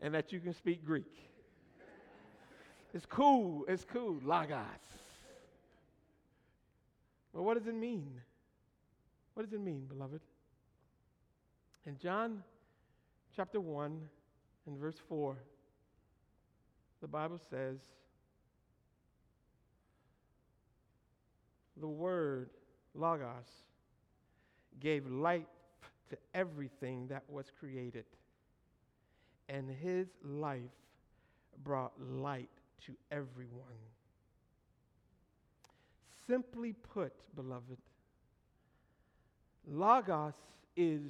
and 0.00 0.14
that 0.14 0.32
you 0.32 0.38
can 0.38 0.54
speak 0.54 0.84
Greek. 0.84 1.12
It's 2.92 3.06
cool. 3.06 3.64
It's 3.66 3.84
cool. 3.84 4.20
Logos. 4.22 4.58
Well, 7.32 7.42
what 7.42 7.58
does 7.58 7.66
it 7.66 7.74
mean? 7.74 8.20
What 9.34 9.44
does 9.44 9.52
it 9.52 9.60
mean, 9.60 9.86
beloved? 9.86 10.20
In 11.86 11.98
John 11.98 12.42
chapter 13.34 13.60
1 13.60 14.00
and 14.66 14.78
verse 14.78 14.96
4, 15.08 15.36
the 17.02 17.08
Bible 17.08 17.40
says, 17.50 17.78
the 21.76 21.88
word, 21.88 22.50
Logos, 22.94 23.26
gave 24.80 25.06
life 25.06 25.42
to 26.10 26.16
everything 26.34 27.08
that 27.08 27.24
was 27.28 27.46
created. 27.58 28.04
And 29.48 29.68
his 29.68 30.08
life 30.22 30.60
brought 31.62 31.92
light 32.00 32.48
to 32.86 32.94
everyone. 33.10 33.80
Simply 36.26 36.72
put, 36.72 37.12
beloved, 37.34 37.78
Logos 39.70 40.34
is 40.76 41.02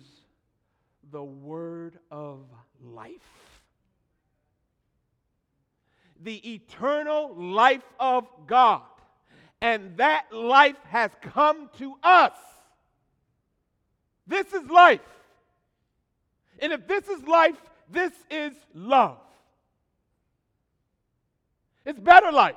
the 1.11 1.23
word 1.23 1.99
of 2.11 2.41
life. 2.83 3.11
The 6.23 6.55
eternal 6.55 7.35
life 7.35 7.83
of 7.99 8.27
God 8.47 8.83
and 9.61 9.97
that 9.97 10.27
life 10.33 10.77
has 10.89 11.11
come 11.21 11.71
to 11.79 11.95
us. 12.03 12.33
This 14.27 14.53
is 14.53 14.69
life. 14.71 15.01
And 16.59 16.73
if 16.73 16.87
this 16.87 17.09
is 17.09 17.23
life, 17.27 17.57
this 17.91 18.13
is 18.31 18.53
love. 18.75 19.19
It's 21.85 21.99
better 21.99 22.33
life. 22.33 22.55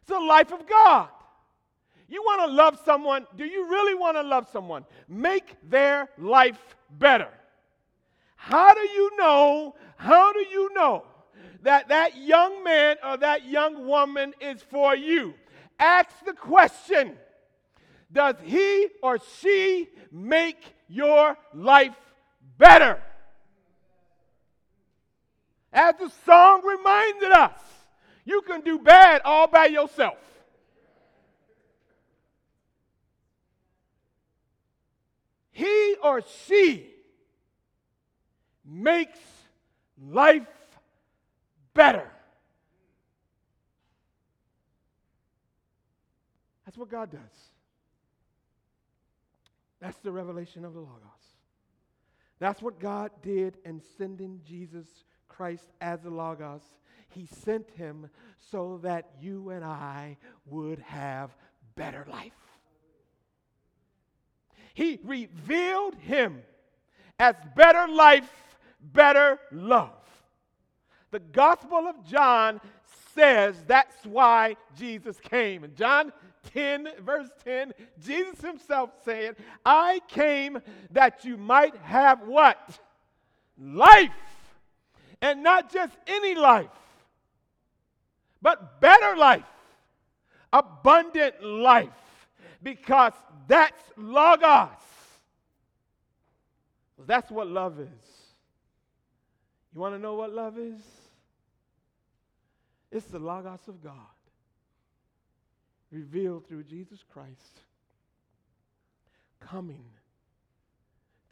It's 0.00 0.08
the 0.08 0.20
life 0.20 0.52
of 0.52 0.66
God. 0.66 1.08
You 2.12 2.20
want 2.20 2.42
to 2.42 2.54
love 2.54 2.78
someone? 2.84 3.26
Do 3.38 3.46
you 3.46 3.66
really 3.70 3.94
want 3.94 4.18
to 4.18 4.22
love 4.22 4.46
someone? 4.52 4.84
Make 5.08 5.56
their 5.70 6.10
life 6.18 6.58
better. 6.90 7.30
How 8.36 8.74
do 8.74 8.82
you 8.82 9.16
know? 9.16 9.74
How 9.96 10.30
do 10.34 10.40
you 10.40 10.74
know 10.74 11.04
that 11.62 11.88
that 11.88 12.18
young 12.18 12.62
man 12.62 12.96
or 13.02 13.16
that 13.16 13.46
young 13.46 13.86
woman 13.86 14.34
is 14.42 14.60
for 14.60 14.94
you? 14.94 15.32
Ask 15.78 16.10
the 16.26 16.34
question 16.34 17.16
Does 18.12 18.36
he 18.44 18.88
or 19.02 19.18
she 19.40 19.88
make 20.10 20.62
your 20.88 21.38
life 21.54 21.96
better? 22.58 23.00
As 25.72 25.94
the 25.98 26.12
song 26.26 26.62
reminded 26.62 27.32
us, 27.32 27.58
you 28.26 28.42
can 28.42 28.60
do 28.60 28.78
bad 28.78 29.22
all 29.24 29.46
by 29.46 29.64
yourself. 29.64 30.18
He 35.52 35.96
or 36.02 36.22
she 36.46 36.88
makes 38.64 39.18
life 40.00 40.46
better. 41.74 42.10
That's 46.64 46.78
what 46.78 46.90
God 46.90 47.10
does. 47.10 47.20
That's 49.80 49.98
the 49.98 50.12
revelation 50.12 50.64
of 50.64 50.72
the 50.72 50.80
Logos. 50.80 51.00
That's 52.38 52.62
what 52.62 52.80
God 52.80 53.10
did 53.22 53.58
in 53.64 53.82
sending 53.98 54.40
Jesus 54.44 54.86
Christ 55.28 55.68
as 55.80 56.00
the 56.00 56.10
Logos. 56.10 56.62
He 57.10 57.26
sent 57.26 57.68
him 57.70 58.08
so 58.50 58.80
that 58.82 59.10
you 59.20 59.50
and 59.50 59.64
I 59.64 60.16
would 60.46 60.78
have 60.78 61.36
better 61.76 62.06
life. 62.10 62.32
He 64.74 64.98
revealed 65.04 65.94
him 65.96 66.42
as 67.18 67.36
better 67.54 67.92
life, 67.92 68.30
better 68.80 69.38
love. 69.50 69.90
The 71.10 71.20
Gospel 71.20 71.86
of 71.86 72.04
John 72.06 72.60
says 73.14 73.56
that's 73.66 74.04
why 74.06 74.56
Jesus 74.78 75.18
came. 75.20 75.64
In 75.64 75.74
John 75.74 76.12
10, 76.54 76.88
verse 77.00 77.28
10, 77.44 77.72
Jesus 78.02 78.40
himself 78.40 78.90
said, 79.04 79.36
I 79.64 80.00
came 80.08 80.58
that 80.90 81.24
you 81.24 81.36
might 81.36 81.76
have 81.76 82.22
what? 82.22 82.78
Life. 83.58 84.10
And 85.20 85.42
not 85.42 85.72
just 85.72 85.96
any 86.06 86.34
life, 86.34 86.66
but 88.40 88.80
better 88.80 89.16
life, 89.16 89.44
abundant 90.52 91.44
life, 91.44 91.88
because 92.62 93.12
that's 93.46 93.82
Logos. 93.96 94.68
That's 97.06 97.30
what 97.30 97.48
love 97.48 97.80
is. 97.80 97.88
You 99.74 99.80
want 99.80 99.94
to 99.94 99.98
know 99.98 100.14
what 100.14 100.32
love 100.32 100.58
is? 100.58 100.80
It's 102.90 103.06
the 103.06 103.18
Logos 103.18 103.60
of 103.68 103.82
God 103.82 103.94
revealed 105.90 106.46
through 106.46 106.64
Jesus 106.64 107.04
Christ 107.12 107.60
coming 109.40 109.84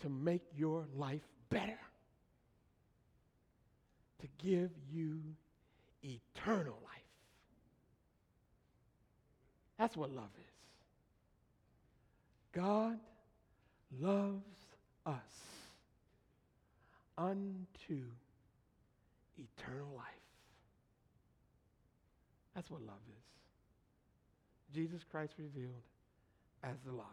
to 0.02 0.08
make 0.08 0.42
your 0.56 0.86
life 0.96 1.26
better, 1.50 1.78
to 4.20 4.28
give 4.38 4.70
you 4.90 5.20
eternal 6.02 6.78
life. 6.82 7.00
That's 9.78 9.96
what 9.96 10.10
love 10.10 10.30
is. 10.38 10.49
God 12.54 12.98
loves 14.00 14.44
us 15.06 15.14
unto 17.16 18.04
eternal 19.36 19.88
life. 19.96 20.06
That's 22.54 22.70
what 22.70 22.82
love 22.82 22.96
is. 23.08 24.74
Jesus 24.74 25.02
Christ 25.10 25.34
revealed 25.38 25.82
as 26.62 26.76
the 26.84 26.92
Logos. 26.92 27.06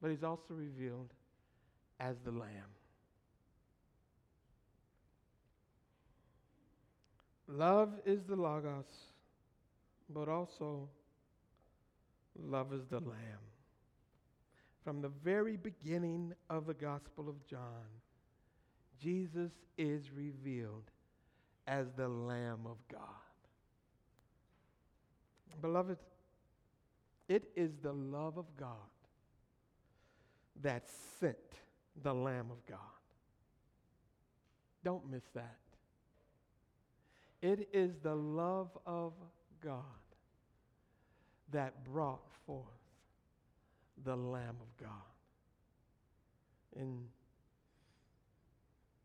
But 0.00 0.10
he's 0.10 0.24
also 0.24 0.54
revealed 0.54 1.10
as 2.00 2.16
the 2.24 2.30
Lamb. 2.30 2.72
Love 7.48 7.90
is 8.06 8.20
the 8.28 8.36
Logos, 8.36 8.86
but 10.08 10.28
also 10.28 10.88
love 12.38 12.72
is 12.72 12.86
the 12.86 13.00
Lamb. 13.00 13.42
From 14.84 15.00
the 15.00 15.08
very 15.08 15.56
beginning 15.56 16.32
of 16.50 16.66
the 16.66 16.74
Gospel 16.74 17.28
of 17.28 17.46
John, 17.46 17.86
Jesus 19.00 19.52
is 19.78 20.10
revealed 20.12 20.90
as 21.66 21.86
the 21.96 22.08
Lamb 22.08 22.66
of 22.66 22.76
God. 22.90 23.00
Beloved, 25.60 25.98
it 27.28 27.50
is 27.54 27.70
the 27.82 27.92
love 27.92 28.38
of 28.38 28.46
God 28.58 28.76
that 30.62 30.84
sent 31.20 31.36
the 32.02 32.14
Lamb 32.14 32.50
of 32.50 32.64
God. 32.66 32.78
Don't 34.84 35.08
miss 35.10 35.22
that. 35.34 35.58
It 37.40 37.68
is 37.72 37.92
the 38.02 38.14
love 38.14 38.70
of 38.86 39.12
God 39.64 40.01
that 41.52 41.84
brought 41.84 42.22
forth 42.46 42.66
the 44.04 44.16
Lamb 44.16 44.56
of 44.60 44.84
God. 44.84 44.90
And 46.78 47.06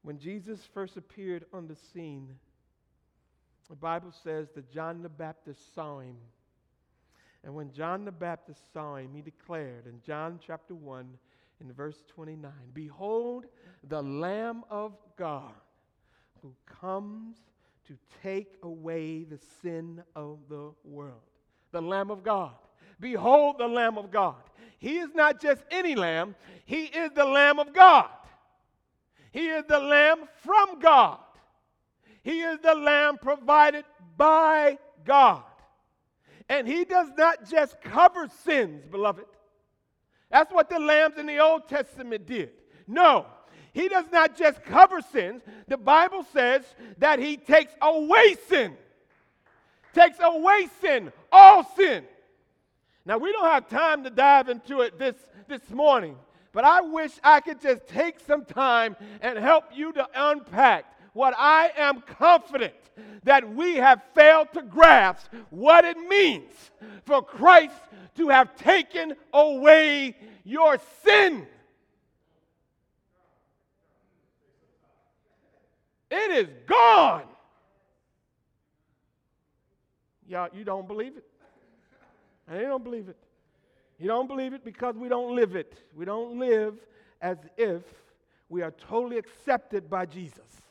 when 0.01 0.17
Jesus 0.17 0.59
first 0.73 0.97
appeared 0.97 1.45
on 1.53 1.67
the 1.67 1.75
scene, 1.93 2.35
the 3.69 3.75
Bible 3.75 4.13
says 4.23 4.47
that 4.55 4.71
John 4.71 5.01
the 5.01 5.09
Baptist 5.09 5.75
saw 5.75 5.99
him. 5.99 6.15
And 7.43 7.53
when 7.53 7.71
John 7.71 8.05
the 8.05 8.11
Baptist 8.11 8.61
saw 8.73 8.95
him, 8.95 9.09
he 9.13 9.21
declared 9.21 9.85
in 9.85 10.01
John 10.05 10.39
chapter 10.45 10.73
1, 10.73 11.07
in 11.59 11.73
verse 11.73 12.03
29 12.07 12.51
Behold, 12.73 13.45
the 13.87 14.01
Lamb 14.01 14.63
of 14.69 14.93
God 15.17 15.53
who 16.41 16.53
comes 16.81 17.37
to 17.87 17.97
take 18.21 18.57
away 18.63 19.23
the 19.23 19.39
sin 19.61 20.03
of 20.15 20.39
the 20.49 20.71
world. 20.83 21.21
The 21.77 21.81
Lamb 21.81 22.09
of 22.09 22.23
God. 22.23 22.53
Behold, 22.99 23.59
the 23.59 23.67
Lamb 23.67 23.99
of 23.99 24.09
God. 24.09 24.33
He 24.79 24.97
is 24.97 25.09
not 25.13 25.39
just 25.39 25.61
any 25.69 25.93
lamb, 25.93 26.33
He 26.65 26.85
is 26.85 27.11
the 27.11 27.23
Lamb 27.23 27.59
of 27.59 27.71
God. 27.71 28.09
He 29.31 29.49
is 29.49 29.63
the 29.69 29.77
Lamb 29.77 30.23
from 30.43 30.79
God. 30.79 31.19
He 32.23 32.41
is 32.41 32.57
the 32.63 32.73
Lamb 32.73 33.19
provided 33.21 33.85
by 34.17 34.79
God. 35.05 35.43
And 36.49 36.67
He 36.67 36.83
does 36.83 37.09
not 37.15 37.47
just 37.47 37.79
cover 37.81 38.27
sins, 38.43 38.83
beloved. 38.89 39.27
That's 40.31 40.51
what 40.51 40.71
the 40.71 40.79
lambs 40.79 41.19
in 41.19 41.27
the 41.27 41.37
Old 41.37 41.69
Testament 41.69 42.25
did. 42.25 42.53
No, 42.87 43.27
He 43.71 43.87
does 43.87 44.05
not 44.11 44.35
just 44.35 44.63
cover 44.63 44.99
sins. 45.01 45.43
The 45.67 45.77
Bible 45.77 46.25
says 46.33 46.63
that 46.97 47.19
He 47.19 47.37
takes 47.37 47.75
away 47.83 48.35
sin. 48.49 48.75
Takes 49.93 50.17
away 50.21 50.67
sin, 50.81 51.11
all 51.31 51.63
sin. 51.75 52.03
Now, 53.05 53.17
we 53.17 53.31
don't 53.31 53.45
have 53.45 53.69
time 53.69 54.03
to 54.03 54.09
dive 54.09 54.49
into 54.49 54.81
it 54.81 54.99
this, 54.99 55.15
this 55.47 55.69
morning, 55.69 56.17
but 56.51 56.65
I 56.65 56.81
wish 56.81 57.11
I 57.23 57.39
could 57.39 57.61
just 57.61 57.87
take 57.87 58.19
some 58.19 58.43
time 58.43 58.95
and 59.21 59.37
help 59.37 59.65
you 59.73 59.93
to 59.93 60.07
unpack 60.13 60.85
what 61.13 61.33
I 61.37 61.71
am 61.77 62.01
confident 62.01 62.73
that 63.23 63.49
we 63.55 63.75
have 63.75 64.01
failed 64.13 64.49
to 64.53 64.61
grasp 64.61 65.27
what 65.49 65.85
it 65.85 65.97
means 65.97 66.51
for 67.05 67.21
Christ 67.21 67.79
to 68.15 68.29
have 68.29 68.55
taken 68.55 69.13
away 69.33 70.15
your 70.43 70.77
sin. 71.03 71.47
It 76.09 76.31
is 76.31 76.49
gone. 76.65 77.23
Y'all, 80.27 80.49
you 80.53 80.63
don't 80.63 80.87
believe 80.87 81.15
it? 81.17 81.25
And 82.47 82.59
they 82.59 82.63
don't 82.63 82.83
believe 82.83 83.09
it. 83.09 83.17
You 83.99 84.07
don't 84.07 84.27
believe 84.27 84.53
it 84.53 84.63
because 84.63 84.95
we 84.95 85.09
don't 85.09 85.35
live 85.35 85.55
it. 85.55 85.73
We 85.95 86.05
don't 86.05 86.37
live 86.37 86.75
as 87.21 87.37
if 87.57 87.81
we 88.49 88.61
are 88.61 88.71
totally 88.71 89.17
accepted 89.17 89.89
by 89.89 90.05
Jesus. 90.05 90.61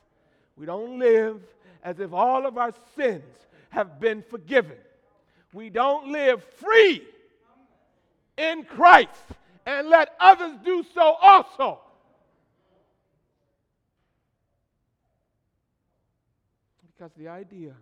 We 0.56 0.66
don't 0.66 0.98
live 0.98 1.40
as 1.82 2.00
if 2.00 2.12
all 2.12 2.46
of 2.46 2.56
our 2.56 2.72
sins 2.96 3.24
have 3.70 4.00
been 4.00 4.22
forgiven. 4.22 4.76
We 5.52 5.70
don't 5.70 6.12
live 6.12 6.44
free 6.44 7.02
in 8.36 8.64
Christ 8.64 9.10
and 9.64 9.88
let 9.88 10.14
others 10.20 10.56
do 10.64 10.84
so 10.94 11.16
also. 11.20 11.80
Because 16.96 17.10
the 17.18 17.28
idea 17.28 17.74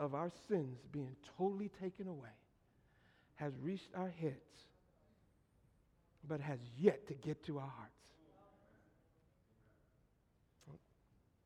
of 0.00 0.14
our 0.14 0.30
sins 0.48 0.78
being 0.92 1.16
totally 1.36 1.70
taken 1.80 2.08
away 2.08 2.28
has 3.34 3.52
reached 3.62 3.90
our 3.94 4.12
heads, 4.20 4.34
but 6.26 6.40
has 6.40 6.58
yet 6.78 7.06
to 7.08 7.14
get 7.14 7.44
to 7.44 7.58
our 7.58 7.72
hearts. 7.76 7.92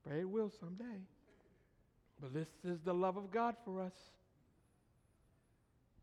Pray 0.07 0.21
it 0.21 0.29
will 0.29 0.51
someday. 0.61 1.01
But 2.21 2.35
this 2.35 2.49
is 2.65 2.81
the 2.85 2.95
love 2.95 3.17
of 3.17 3.31
God 3.31 3.57
for 3.65 3.81
us 3.81 3.93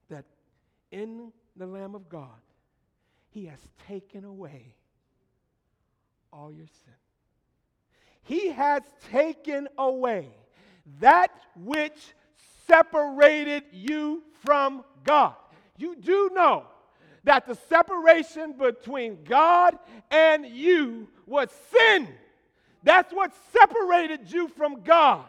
that 0.09 0.25
in 0.91 1.31
the 1.55 1.65
Lamb 1.65 1.95
of 1.95 2.09
God, 2.09 2.41
He 3.29 3.45
has 3.45 3.59
taken 3.87 4.23
away 4.23 4.75
all 6.31 6.51
your 6.51 6.67
sin. 6.67 6.93
He 8.23 8.49
has 8.49 8.83
taken 9.11 9.67
away 9.77 10.29
that 10.99 11.31
which 11.55 12.13
separated 12.69 13.63
you 13.71 14.23
from 14.45 14.83
God. 15.03 15.35
You 15.77 15.95
do 15.95 16.29
know 16.33 16.65
that 17.23 17.45
the 17.45 17.55
separation 17.67 18.53
between 18.53 19.23
God 19.23 19.77
and 20.09 20.45
you 20.45 21.09
was 21.25 21.49
sin. 21.71 22.07
That's 22.83 23.11
what 23.11 23.33
separated 23.51 24.31
you 24.31 24.47
from 24.47 24.83
God. 24.83 25.25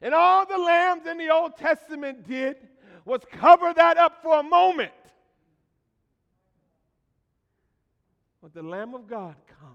And 0.00 0.14
all 0.14 0.46
the 0.46 0.58
lambs 0.58 1.06
in 1.06 1.18
the 1.18 1.30
Old 1.30 1.56
Testament 1.56 2.26
did 2.26 2.56
was 3.04 3.20
cover 3.32 3.72
that 3.72 3.96
up 3.96 4.22
for 4.22 4.40
a 4.40 4.42
moment. 4.42 4.92
But 8.42 8.54
the 8.54 8.62
Lamb 8.62 8.94
of 8.94 9.08
God 9.08 9.34
comes, 9.60 9.74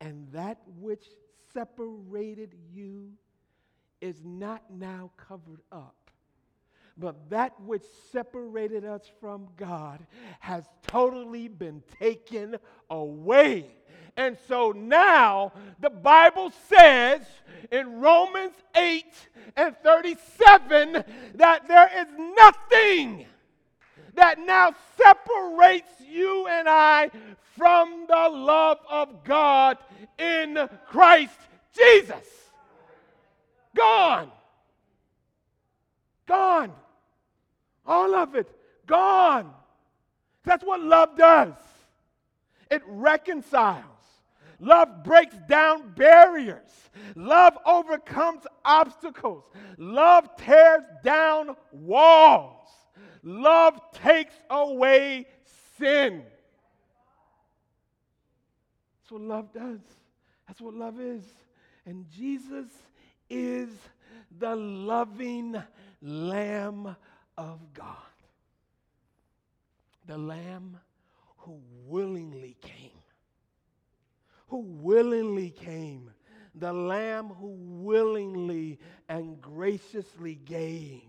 and 0.00 0.28
that 0.32 0.58
which 0.78 1.04
separated 1.52 2.54
you 2.72 3.10
is 4.04 4.20
not 4.22 4.62
now 4.70 5.10
covered 5.16 5.62
up. 5.72 5.96
But 6.98 7.30
that 7.30 7.58
which 7.62 7.84
separated 8.12 8.84
us 8.84 9.10
from 9.18 9.48
God 9.56 10.06
has 10.40 10.64
totally 10.86 11.48
been 11.48 11.82
taken 11.98 12.56
away. 12.90 13.70
And 14.18 14.36
so 14.46 14.72
now 14.72 15.54
the 15.80 15.88
Bible 15.88 16.52
says 16.68 17.22
in 17.72 18.00
Romans 18.00 18.52
8 18.76 19.04
and 19.56 19.74
37 19.82 21.02
that 21.36 21.66
there 21.66 21.90
is 21.98 22.06
nothing 22.36 23.24
that 24.12 24.38
now 24.38 24.74
separates 25.02 25.90
you 26.06 26.46
and 26.46 26.68
I 26.68 27.10
from 27.56 28.04
the 28.06 28.28
love 28.28 28.78
of 28.88 29.24
God 29.24 29.78
in 30.18 30.68
Christ 30.90 31.38
Jesus. 31.74 32.43
Gone. 33.74 34.30
Gone. 36.26 36.72
All 37.86 38.14
of 38.14 38.34
it. 38.34 38.48
Gone. 38.86 39.50
That's 40.44 40.64
what 40.64 40.80
love 40.80 41.16
does. 41.16 41.54
It 42.70 42.82
reconciles. 42.86 43.84
Love 44.60 45.04
breaks 45.04 45.36
down 45.48 45.92
barriers. 45.94 46.70
Love 47.16 47.58
overcomes 47.66 48.42
obstacles. 48.64 49.44
Love 49.78 50.28
tears 50.36 50.84
down 51.02 51.56
walls. 51.72 52.68
Love 53.22 53.80
takes 53.92 54.34
away 54.50 55.26
sin. 55.78 56.22
That's 59.02 59.12
what 59.12 59.22
love 59.22 59.52
does. 59.52 59.80
That's 60.46 60.60
what 60.60 60.74
love 60.74 61.00
is. 61.00 61.24
And 61.86 62.06
Jesus 62.10 62.66
is 63.28 63.68
the 64.38 64.54
loving 64.54 65.62
Lamb 66.02 66.96
of 67.38 67.60
God. 67.72 67.96
The 70.06 70.18
Lamb 70.18 70.78
who 71.38 71.60
willingly 71.86 72.56
came. 72.60 72.90
Who 74.48 74.60
willingly 74.60 75.50
came. 75.50 76.10
The 76.54 76.72
Lamb 76.72 77.28
who 77.28 77.56
willingly 77.58 78.78
and 79.08 79.40
graciously 79.40 80.34
gave. 80.34 81.02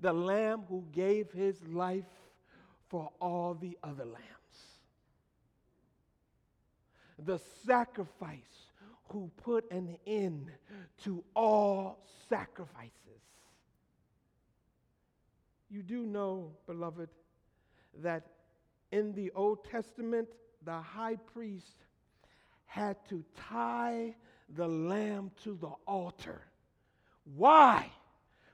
The 0.00 0.12
Lamb 0.12 0.64
who 0.68 0.84
gave 0.92 1.32
his 1.32 1.56
life 1.66 2.04
for 2.88 3.10
all 3.20 3.54
the 3.54 3.76
other 3.82 4.04
lambs. 4.04 4.22
The 7.18 7.40
sacrifice 7.64 8.65
who 9.08 9.30
put 9.42 9.70
an 9.70 9.96
end 10.06 10.50
to 11.04 11.22
all 11.34 12.04
sacrifices. 12.28 12.92
You 15.70 15.82
do 15.82 16.06
know, 16.06 16.52
beloved, 16.66 17.08
that 18.02 18.26
in 18.92 19.12
the 19.12 19.32
Old 19.34 19.64
Testament, 19.64 20.28
the 20.64 20.78
high 20.80 21.16
priest 21.16 21.76
had 22.66 22.96
to 23.08 23.24
tie 23.36 24.14
the 24.56 24.66
lamb 24.66 25.30
to 25.44 25.56
the 25.60 25.72
altar. 25.86 26.42
Why? 27.34 27.90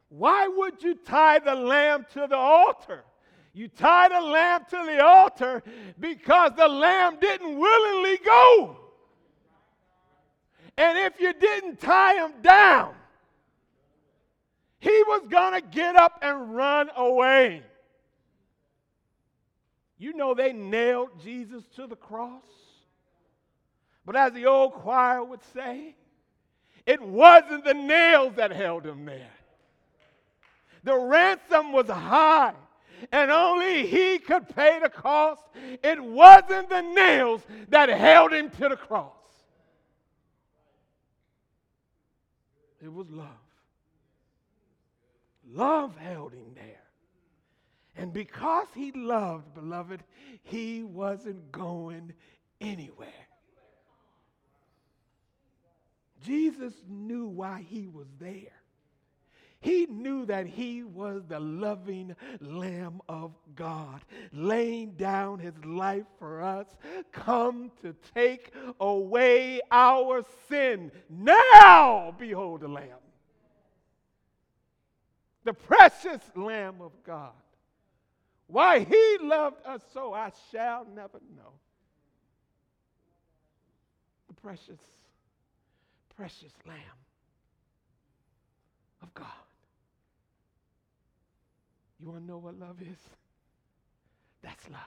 Why 0.08 0.48
would 0.48 0.82
you 0.82 0.94
tie 0.94 1.38
the 1.38 1.54
lamb 1.54 2.06
to 2.14 2.26
the 2.28 2.36
altar? 2.36 3.04
You 3.54 3.68
tie 3.68 4.08
the 4.08 4.20
lamb 4.20 4.62
to 4.70 4.82
the 4.86 5.04
altar 5.04 5.62
because 6.00 6.52
the 6.56 6.68
lamb 6.68 7.18
didn't 7.20 7.58
willingly 7.58 8.18
go. 8.24 8.76
And 10.76 10.98
if 10.98 11.20
you 11.20 11.32
didn't 11.32 11.80
tie 11.80 12.14
him 12.24 12.32
down, 12.42 12.94
he 14.78 15.02
was 15.06 15.22
going 15.28 15.61
to 15.61 15.66
get 15.66 15.96
up 15.96 16.18
and 16.22 16.54
run 16.54 16.90
away. 16.96 17.62
You 19.98 20.14
know, 20.14 20.35
they 20.35 20.52
nailed 20.52 21.11
Jesus 21.22 21.62
to 21.76 21.87
the 21.87 21.94
cross. 21.94 22.42
But 24.04 24.16
as 24.16 24.32
the 24.32 24.46
old 24.46 24.72
choir 24.72 25.22
would 25.22 25.42
say, 25.54 25.94
it 26.87 27.00
wasn't 27.00 27.64
the 27.64 27.74
nails 27.74 28.35
that 28.35 28.50
held 28.50 28.85
him 28.85 29.04
there. 29.04 29.30
The 30.82 30.98
ransom 30.98 31.72
was 31.72 31.87
high, 31.87 32.54
and 33.12 33.30
only 33.30 33.87
he 33.87 34.18
could 34.18 34.48
pay 34.56 34.80
the 34.82 34.88
cost. 34.88 35.42
It 35.85 36.02
wasn't 36.02 36.68
the 36.68 36.80
nails 36.80 37.42
that 37.68 37.88
held 37.88 38.32
him 38.32 38.50
to 38.50 38.68
the 38.68 38.76
cross, 38.76 39.14
it 42.82 42.92
was 42.92 43.06
love. 43.10 43.28
Love 45.50 45.96
held 45.96 46.32
him 46.32 46.54
there. 46.54 46.82
And 47.96 48.12
because 48.12 48.66
he 48.74 48.90
loved, 48.92 49.54
beloved, 49.54 50.02
he 50.42 50.82
wasn't 50.82 51.52
going 51.52 52.12
anywhere. 52.60 53.08
Jesus 56.24 56.72
knew 56.88 57.26
why 57.26 57.64
he 57.68 57.88
was 57.88 58.06
there. 58.18 58.62
He 59.62 59.87
knew 59.87 60.27
that 60.27 60.46
he 60.46 60.83
was 60.83 61.22
the 61.29 61.38
loving 61.38 62.16
Lamb 62.40 63.01
of 63.09 63.33
God, 63.55 64.05
laying 64.33 64.90
down 64.92 65.38
his 65.38 65.55
life 65.64 66.05
for 66.18 66.42
us, 66.42 66.66
come 67.12 67.70
to 67.81 67.94
take 68.12 68.53
away 68.81 69.61
our 69.70 70.25
sin. 70.48 70.90
Now, 71.09 72.12
behold 72.18 72.62
the 72.62 72.68
Lamb, 72.68 72.88
the 75.44 75.53
precious 75.55 76.20
Lamb 76.35 76.81
of 76.81 76.90
God. 77.05 77.31
Why 78.48 78.81
he 78.81 79.18
loved 79.22 79.64
us 79.64 79.81
so, 79.94 80.12
I 80.12 80.33
shall 80.51 80.85
never 80.92 81.20
know. 81.37 81.53
The 84.27 84.35
precious, 84.35 84.81
precious 86.16 86.53
Lamb 86.66 86.79
of 89.03 89.14
God. 89.14 89.27
You 92.02 92.08
want 92.08 92.20
to 92.22 92.26
know 92.26 92.38
what 92.38 92.58
love 92.58 92.76
is? 92.80 92.98
That's 94.42 94.68
love. 94.70 94.80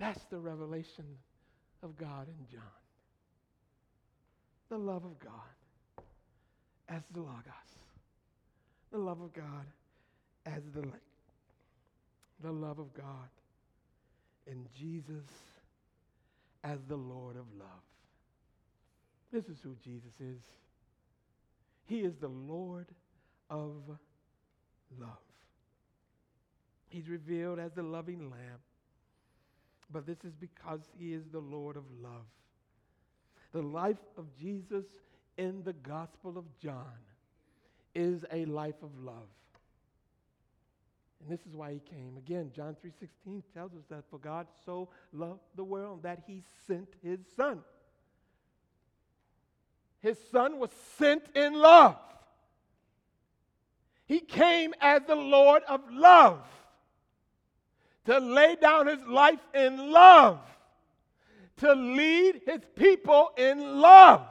That's 0.00 0.20
the 0.30 0.38
revelation 0.40 1.04
of 1.84 1.96
God 1.96 2.26
in 2.26 2.46
John. 2.50 2.62
The 4.68 4.78
love 4.78 5.04
of 5.04 5.16
God 5.20 6.02
as 6.88 7.02
the 7.12 7.20
Logos. 7.20 7.44
The 8.90 8.98
love 8.98 9.20
of 9.20 9.32
God 9.32 9.66
as 10.44 10.62
the 10.74 10.80
light. 10.80 10.94
The 12.42 12.50
love 12.50 12.80
of 12.80 12.92
God 12.94 13.28
in 14.48 14.66
Jesus 14.76 15.30
as 16.64 16.78
the 16.88 16.96
Lord 16.96 17.36
of 17.36 17.44
love. 17.56 17.68
This 19.32 19.44
is 19.44 19.58
who 19.62 19.76
Jesus 19.84 20.14
is. 20.18 20.42
He 21.84 22.00
is 22.00 22.14
the 22.20 22.26
Lord 22.26 22.86
of 23.48 23.76
love. 24.98 25.18
He's 26.88 27.08
revealed 27.08 27.58
as 27.58 27.72
the 27.72 27.82
loving 27.82 28.30
Lamb, 28.30 28.60
but 29.90 30.06
this 30.06 30.24
is 30.24 30.34
because 30.34 30.80
he 30.98 31.14
is 31.14 31.24
the 31.32 31.40
Lord 31.40 31.76
of 31.76 31.84
love. 32.02 32.26
The 33.52 33.62
life 33.62 34.02
of 34.16 34.26
Jesus 34.38 34.84
in 35.36 35.62
the 35.64 35.72
Gospel 35.72 36.36
of 36.36 36.44
John 36.58 36.98
is 37.94 38.24
a 38.30 38.44
life 38.46 38.82
of 38.82 38.90
love. 38.98 39.28
And 41.20 41.30
this 41.30 41.46
is 41.46 41.54
why 41.54 41.74
he 41.74 41.80
came. 41.80 42.16
Again, 42.16 42.50
John 42.54 42.74
3:16 42.74 43.42
tells 43.54 43.74
us 43.74 43.84
that 43.88 44.04
for 44.10 44.18
God 44.18 44.48
so 44.64 44.88
loved 45.12 45.40
the 45.54 45.64
world 45.64 46.02
that 46.02 46.24
he 46.26 46.42
sent 46.66 46.94
his 47.02 47.20
son. 47.36 47.62
His 50.00 50.18
son 50.30 50.58
was 50.58 50.72
sent 50.72 51.28
in 51.36 51.54
love. 51.54 51.96
He 54.12 54.20
came 54.20 54.74
as 54.78 55.00
the 55.06 55.14
Lord 55.14 55.62
of 55.66 55.80
love 55.90 56.44
to 58.04 58.18
lay 58.18 58.56
down 58.56 58.86
his 58.86 59.02
life 59.06 59.40
in 59.54 59.90
love, 59.90 60.38
to 61.60 61.72
lead 61.72 62.42
his 62.44 62.60
people 62.76 63.30
in 63.38 63.80
love. 63.80 64.26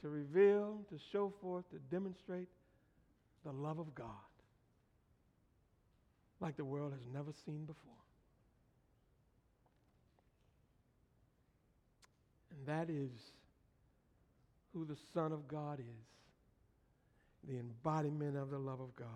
To 0.00 0.08
reveal, 0.08 0.80
to 0.88 0.98
show 1.12 1.32
forth, 1.40 1.70
to 1.70 1.78
demonstrate 1.88 2.48
the 3.44 3.52
love 3.52 3.78
of 3.78 3.94
God 3.94 4.08
like 6.40 6.56
the 6.56 6.64
world 6.64 6.90
has 6.90 7.06
never 7.14 7.30
seen 7.46 7.66
before. 7.66 7.92
And 12.50 12.66
that 12.66 12.90
is 12.90 13.12
who 14.72 14.84
the 14.84 14.96
Son 15.14 15.32
of 15.32 15.48
God 15.48 15.78
is 15.80 17.48
the 17.48 17.58
embodiment 17.58 18.36
of 18.36 18.50
the 18.50 18.58
love 18.58 18.80
of 18.80 18.94
God. 18.96 19.08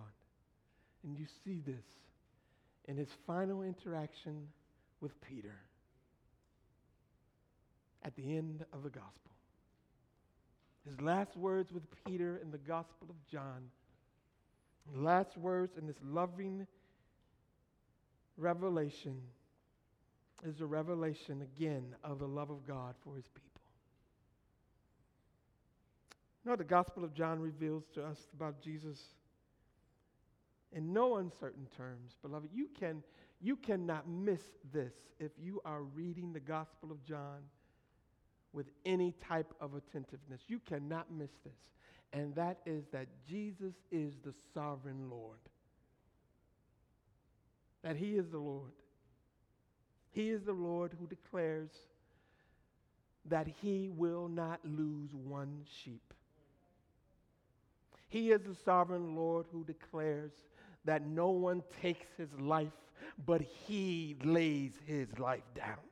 And 1.05 1.16
you 1.16 1.27
see 1.45 1.61
this 1.64 1.85
in 2.87 2.97
his 2.97 3.09
final 3.27 3.62
interaction 3.62 4.49
with 5.01 5.12
Peter 5.21 5.55
at 8.05 8.14
the 8.16 8.37
end 8.37 8.64
of 8.73 8.83
the 8.83 8.90
gospel. 8.90 9.12
His 10.88 11.01
last 11.01 11.37
words 11.37 11.73
with 11.73 11.83
Peter 12.05 12.40
in 12.42 12.51
the 12.53 12.59
Gospel 12.59 13.09
of 13.11 13.16
John, 13.31 13.71
last 14.95 15.37
words 15.37 15.77
in 15.77 15.87
this 15.87 15.97
loving 16.05 16.66
revelation 18.37 19.21
is 20.45 20.61
a 20.61 20.66
revelation 20.66 21.42
again 21.42 21.95
of 22.05 22.21
the 22.21 22.29
love 22.29 22.51
of 22.51 22.66
God 22.66 22.95
for 23.03 23.16
his 23.16 23.27
people. 23.27 23.56
You 26.46 26.52
know, 26.52 26.56
the 26.56 26.62
Gospel 26.62 27.02
of 27.02 27.12
John 27.12 27.40
reveals 27.40 27.82
to 27.94 28.04
us 28.04 28.28
about 28.32 28.62
Jesus 28.62 29.00
in 30.70 30.92
no 30.92 31.16
uncertain 31.16 31.66
terms. 31.76 32.12
Beloved, 32.22 32.50
you, 32.54 32.68
can, 32.78 33.02
you 33.40 33.56
cannot 33.56 34.09
miss 34.09 34.42
this 34.72 34.92
if 35.18 35.32
you 35.42 35.61
are 35.64 35.82
reading 35.82 36.32
the 36.32 36.38
Gospel 36.38 36.92
of 36.92 37.04
John 37.04 37.40
with 38.52 38.66
any 38.85 39.12
type 39.28 39.52
of 39.61 39.74
attentiveness. 39.74 40.42
You 40.46 40.61
cannot 40.61 41.11
miss 41.11 41.32
this. 41.42 41.59
And 42.12 42.32
that 42.37 42.59
is 42.64 42.85
that 42.92 43.09
Jesus 43.28 43.74
is 43.90 44.12
the 44.24 44.32
sovereign 44.54 45.11
Lord. 45.11 45.40
That 47.82 47.96
He 47.96 48.12
is 48.12 48.28
the 48.28 48.38
Lord. 48.38 48.70
He 50.12 50.30
is 50.30 50.44
the 50.44 50.52
Lord 50.52 50.92
who 50.96 51.09
declares 51.09 51.70
that 53.24 53.48
He 53.61 53.90
will 53.92 54.28
not 54.28 54.61
lose 54.64 55.11
one 55.12 55.64
sheep. 55.82 56.12
He 58.16 58.31
is 58.31 58.40
the 58.40 58.55
sovereign 58.55 59.14
Lord 59.14 59.44
who 59.52 59.62
declares 59.62 60.33
that 60.87 61.07
no 61.07 61.29
one 61.29 61.62
takes 61.83 62.07
his 62.16 62.31
life, 62.40 62.72
but 63.26 63.42
he 63.42 64.16
lays 64.24 64.72
his 64.87 65.07
life 65.18 65.44
down. 65.55 65.85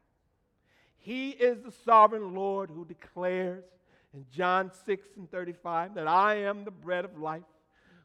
He 0.97 1.33
is 1.33 1.61
the 1.61 1.71
sovereign 1.85 2.35
Lord 2.35 2.71
who 2.71 2.87
declares 2.87 3.65
in 4.15 4.25
John 4.35 4.71
6 4.87 5.07
and 5.19 5.31
35 5.31 5.97
that 5.97 6.09
I 6.09 6.37
am 6.37 6.65
the 6.65 6.71
bread 6.71 7.05
of 7.05 7.19
life, 7.19 7.43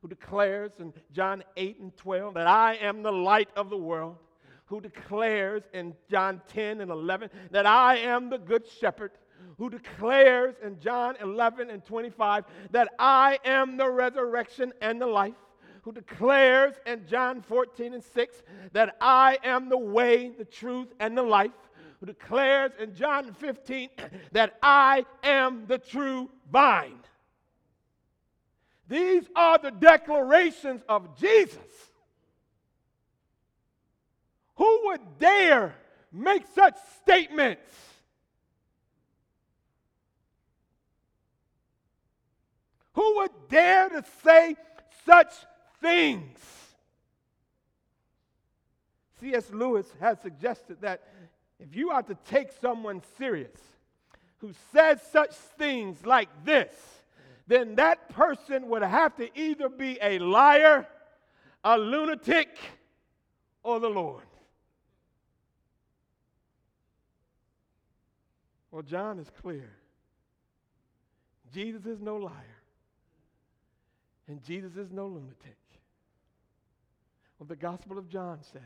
who 0.01 0.09
declares 0.09 0.73
in 0.79 0.91
John 1.13 1.41
8 1.55 1.79
and 1.79 1.95
12 1.95 2.33
that 2.33 2.47
I 2.47 2.73
am 2.75 3.03
the 3.03 3.13
light 3.13 3.47
of 3.55 3.69
the 3.69 3.77
world, 3.77 4.17
who 4.65 4.81
declares 4.81 5.63
in 5.73 5.95
John 6.11 6.41
10 6.49 6.81
and 6.81 6.91
11 6.91 7.29
that 7.51 7.65
I 7.65 7.99
am 7.99 8.29
the 8.29 8.37
good 8.37 8.67
shepherd 8.67 9.11
who 9.57 9.69
declares 9.69 10.55
in 10.63 10.79
John 10.79 11.15
11 11.21 11.69
and 11.69 11.83
25 11.83 12.45
that 12.71 12.89
I 12.99 13.39
am 13.45 13.77
the 13.77 13.89
resurrection 13.89 14.73
and 14.81 15.01
the 15.01 15.07
life, 15.07 15.33
who 15.81 15.91
declares 15.91 16.75
in 16.85 17.07
John 17.07 17.41
14 17.41 17.93
and 17.93 18.03
6 18.03 18.43
that 18.73 18.95
I 19.01 19.37
am 19.43 19.69
the 19.69 19.77
way, 19.77 20.29
the 20.37 20.45
truth, 20.45 20.93
and 20.99 21.17
the 21.17 21.23
life, 21.23 21.51
who 21.99 22.05
declares 22.05 22.71
in 22.79 22.95
John 22.95 23.33
15 23.33 23.89
that 24.31 24.57
I 24.61 25.05
am 25.23 25.65
the 25.67 25.77
true 25.77 26.29
vine. 26.51 26.99
These 28.87 29.29
are 29.35 29.57
the 29.57 29.71
declarations 29.71 30.81
of 30.89 31.17
Jesus. 31.19 31.57
Who 34.55 34.81
would 34.85 35.19
dare 35.19 35.75
make 36.11 36.43
such 36.53 36.75
statements? 37.01 37.88
Who 42.99 43.15
would 43.19 43.31
dare 43.47 43.87
to 43.87 44.03
say 44.25 44.57
such 45.05 45.31
things? 45.79 46.37
C.S. 49.21 49.49
Lewis 49.53 49.87
has 50.01 50.19
suggested 50.19 50.81
that 50.81 51.01
if 51.61 51.73
you 51.77 51.91
are 51.91 52.03
to 52.03 52.17
take 52.29 52.49
someone 52.61 53.01
serious 53.17 53.57
who 54.39 54.51
says 54.73 54.99
such 55.13 55.31
things 55.31 56.05
like 56.05 56.27
this, 56.43 56.73
then 57.47 57.75
that 57.75 58.09
person 58.09 58.67
would 58.67 58.83
have 58.83 59.15
to 59.15 59.29
either 59.39 59.69
be 59.69 59.97
a 60.01 60.19
liar, 60.19 60.85
a 61.63 61.77
lunatic, 61.77 62.49
or 63.63 63.79
the 63.79 63.87
Lord. 63.87 64.25
Well, 68.71 68.83
John 68.83 69.19
is 69.19 69.31
clear. 69.41 69.71
Jesus 71.53 71.85
is 71.85 72.01
no 72.01 72.17
liar, 72.17 72.58
and 74.29 74.43
Jesus 74.43 74.77
is 74.77 74.91
no 74.91 75.07
lunatic. 75.07 75.57
What 77.39 77.49
the 77.49 77.55
Gospel 77.55 77.97
of 77.97 78.07
John 78.07 78.39
says 78.43 78.61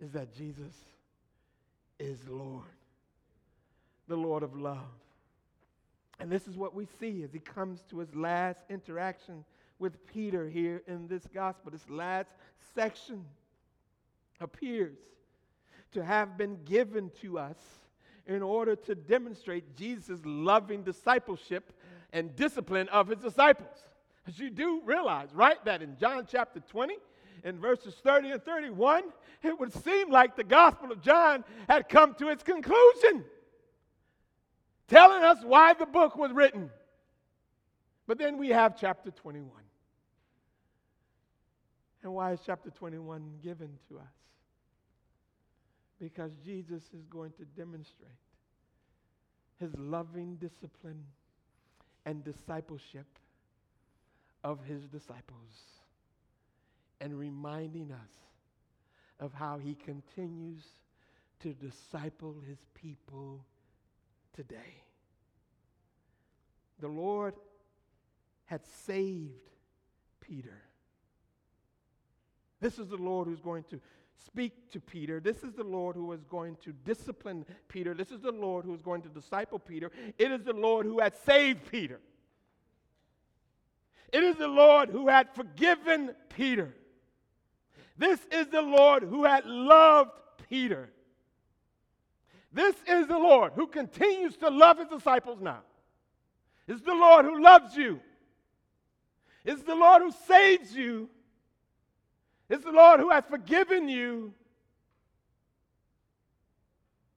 is 0.00 0.10
that 0.12 0.34
Jesus 0.34 0.74
is 2.00 2.18
Lord, 2.28 2.64
the 4.08 4.16
Lord 4.16 4.42
of 4.42 4.56
love. 4.56 4.78
And 6.18 6.30
this 6.30 6.48
is 6.48 6.56
what 6.56 6.74
we 6.74 6.86
see 6.98 7.22
as 7.22 7.32
he 7.32 7.38
comes 7.38 7.84
to 7.90 8.00
his 8.00 8.14
last 8.14 8.60
interaction 8.68 9.44
with 9.78 10.06
Peter 10.08 10.48
here 10.48 10.82
in 10.88 11.06
this 11.06 11.26
gospel. 11.32 11.70
This 11.70 11.88
last 11.88 12.30
section 12.74 13.24
appears 14.40 14.96
to 15.92 16.04
have 16.04 16.36
been 16.36 16.58
given 16.64 17.10
to 17.20 17.38
us 17.38 17.58
in 18.26 18.42
order 18.42 18.74
to 18.74 18.94
demonstrate 18.94 19.76
Jesus' 19.76 20.20
loving 20.24 20.82
discipleship 20.82 21.72
and 22.14 22.34
discipline 22.36 22.88
of 22.88 23.08
his 23.08 23.18
disciples. 23.18 23.76
As 24.26 24.38
you 24.38 24.48
do 24.48 24.80
realize, 24.86 25.28
right, 25.34 25.62
that 25.66 25.82
in 25.82 25.98
John 25.98 26.26
chapter 26.30 26.60
20, 26.60 26.94
in 27.42 27.60
verses 27.60 27.94
30 28.02 28.30
and 28.30 28.42
31, 28.42 29.02
it 29.42 29.60
would 29.60 29.74
seem 29.84 30.10
like 30.10 30.34
the 30.34 30.44
Gospel 30.44 30.92
of 30.92 31.02
John 31.02 31.44
had 31.68 31.90
come 31.90 32.14
to 32.14 32.28
its 32.28 32.42
conclusion, 32.42 33.24
telling 34.88 35.22
us 35.22 35.38
why 35.44 35.74
the 35.74 35.84
book 35.84 36.16
was 36.16 36.32
written. 36.32 36.70
But 38.06 38.16
then 38.16 38.38
we 38.38 38.48
have 38.50 38.80
chapter 38.80 39.10
21. 39.10 39.50
And 42.02 42.14
why 42.14 42.32
is 42.32 42.40
chapter 42.46 42.70
21 42.70 43.38
given 43.42 43.70
to 43.88 43.98
us? 43.98 44.04
Because 46.00 46.32
Jesus 46.44 46.82
is 46.96 47.04
going 47.10 47.32
to 47.32 47.44
demonstrate 47.56 48.10
his 49.58 49.74
loving 49.78 50.36
discipline 50.36 51.04
and 52.06 52.24
discipleship 52.24 53.06
of 54.42 54.64
his 54.64 54.84
disciples 54.84 55.80
and 57.00 57.18
reminding 57.18 57.90
us 57.90 58.12
of 59.20 59.32
how 59.32 59.58
he 59.58 59.74
continues 59.74 60.64
to 61.40 61.52
disciple 61.54 62.36
his 62.46 62.58
people 62.74 63.44
today. 64.34 64.82
The 66.80 66.88
Lord 66.88 67.34
had 68.46 68.60
saved 68.86 69.50
Peter. 70.20 70.62
This 72.60 72.78
is 72.78 72.88
the 72.88 72.96
Lord 72.96 73.28
who's 73.28 73.40
going 73.40 73.64
to 73.64 73.80
speak 74.26 74.70
to 74.72 74.80
Peter. 74.80 75.20
This 75.20 75.42
is 75.42 75.52
the 75.52 75.64
Lord 75.64 75.96
who 75.96 76.12
is 76.12 76.24
going 76.24 76.56
to 76.64 76.72
discipline 76.84 77.44
Peter. 77.68 77.94
This 77.94 78.10
is 78.10 78.20
the 78.20 78.32
Lord 78.32 78.64
who 78.64 78.74
is 78.74 78.82
going 78.82 79.02
to 79.02 79.08
disciple 79.08 79.58
Peter. 79.58 79.90
It 80.18 80.30
is 80.30 80.42
the 80.42 80.52
Lord 80.52 80.86
who 80.86 81.00
had 81.00 81.14
saved 81.24 81.70
Peter. 81.70 82.00
It 84.12 84.22
is 84.22 84.36
the 84.36 84.48
Lord 84.48 84.90
who 84.90 85.08
had 85.08 85.34
forgiven 85.34 86.14
Peter. 86.28 86.74
This 87.96 88.20
is 88.30 88.48
the 88.48 88.62
Lord 88.62 89.02
who 89.02 89.24
had 89.24 89.44
loved 89.44 90.12
Peter. 90.48 90.90
This 92.52 92.76
is 92.86 93.08
the 93.08 93.18
Lord 93.18 93.52
who 93.54 93.66
continues 93.66 94.36
to 94.36 94.48
love 94.48 94.78
his 94.78 94.88
disciples 94.88 95.40
now. 95.40 95.62
It's 96.68 96.82
the 96.82 96.94
Lord 96.94 97.24
who 97.24 97.42
loves 97.42 97.76
you. 97.76 98.00
It's 99.44 99.62
the 99.62 99.74
Lord 99.74 100.02
who 100.02 100.12
saves 100.26 100.74
you. 100.74 101.10
It's 102.48 102.64
the 102.64 102.72
Lord 102.72 103.00
who 103.00 103.10
has 103.10 103.24
forgiven 103.28 103.88
you. 103.88 104.34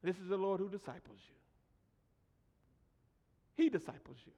This 0.03 0.17
is 0.17 0.29
the 0.29 0.37
Lord 0.37 0.59
who 0.59 0.69
disciples 0.69 1.19
you. 1.27 1.35
He 3.63 3.69
disciples 3.69 4.17
you. 4.25 4.31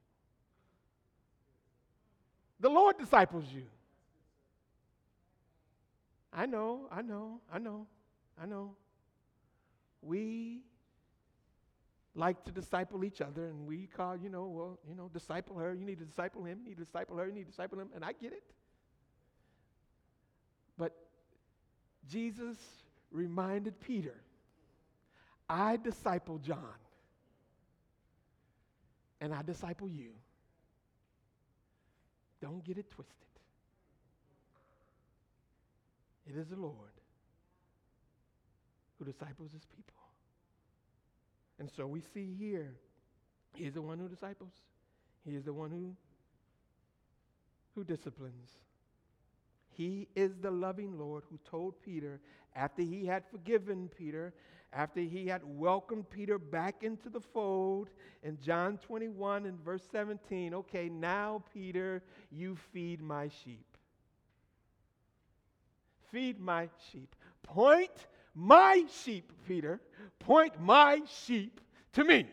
The 2.59 2.69
Lord 2.69 2.97
disciples 2.97 3.45
you. 3.53 3.63
I 6.33 6.45
know, 6.45 6.87
I 6.91 7.01
know, 7.01 7.39
I 7.51 7.59
know, 7.59 7.87
I 8.41 8.45
know. 8.45 8.75
We 10.01 10.61
like 12.15 12.43
to 12.45 12.51
disciple 12.51 13.03
each 13.03 13.21
other, 13.21 13.45
and 13.45 13.65
we 13.65 13.87
call, 13.87 14.17
you 14.17 14.29
know, 14.29 14.45
well, 14.45 14.79
you 14.87 14.95
know, 14.95 15.09
disciple 15.13 15.57
her. 15.57 15.73
You 15.73 15.85
need 15.85 15.99
to 15.99 16.05
disciple 16.05 16.43
him. 16.43 16.59
You 16.63 16.69
need 16.69 16.77
to 16.77 16.85
disciple 16.85 17.17
her. 17.17 17.27
You 17.27 17.33
need 17.33 17.45
to 17.45 17.51
disciple 17.51 17.79
him. 17.79 17.89
And 17.95 18.03
I 18.03 18.13
get 18.13 18.33
it. 18.33 18.43
But 20.79 20.95
Jesus 22.09 22.57
reminded 23.11 23.79
Peter, 23.81 24.15
I 25.47 25.77
disciple 25.77 26.39
John, 26.39 26.79
and 29.19 29.33
I 29.33 29.43
disciple 29.43 29.89
you. 29.89 30.11
Don't 32.41 32.63
get 32.63 32.77
it 32.77 32.89
twisted. 32.89 33.15
It 36.25 36.37
is 36.37 36.47
the 36.47 36.55
Lord 36.55 36.75
who 38.97 39.05
disciples 39.05 39.51
his 39.51 39.65
people. 39.65 39.95
And 41.59 41.69
so 41.75 41.87
we 41.87 42.01
see 42.13 42.35
here, 42.39 42.73
he 43.55 43.65
is 43.65 43.73
the 43.73 43.81
one 43.81 43.99
who 43.99 44.07
disciples. 44.07 44.53
He 45.25 45.35
is 45.35 45.43
the 45.43 45.51
one 45.53 45.71
who, 45.71 45.95
who 47.75 47.83
disciplines. 47.83 48.51
He 49.79 50.09
is 50.13 50.33
the 50.41 50.51
loving 50.51 50.99
Lord 50.99 51.23
who 51.29 51.39
told 51.49 51.81
Peter, 51.81 52.19
after 52.53 52.81
he 52.81 53.05
had 53.05 53.23
forgiven 53.31 53.89
Peter, 53.97 54.33
after 54.73 54.99
he 54.99 55.25
had 55.25 55.41
welcomed 55.45 56.09
Peter 56.09 56.37
back 56.37 56.83
into 56.83 57.09
the 57.09 57.21
fold 57.21 57.87
in 58.21 58.37
John 58.41 58.77
21 58.79 59.45
and 59.45 59.57
verse 59.63 59.87
17, 59.89 60.53
okay, 60.53 60.89
now, 60.89 61.45
Peter, 61.53 62.03
you 62.29 62.57
feed 62.73 63.01
my 63.01 63.29
sheep. 63.29 63.77
Feed 66.11 66.41
my 66.41 66.67
sheep. 66.91 67.15
Point 67.43 68.05
my 68.35 68.83
sheep, 69.01 69.31
Peter, 69.47 69.79
point 70.19 70.59
my 70.59 70.99
sheep 71.23 71.61
to 71.93 72.03
me. 72.03 72.27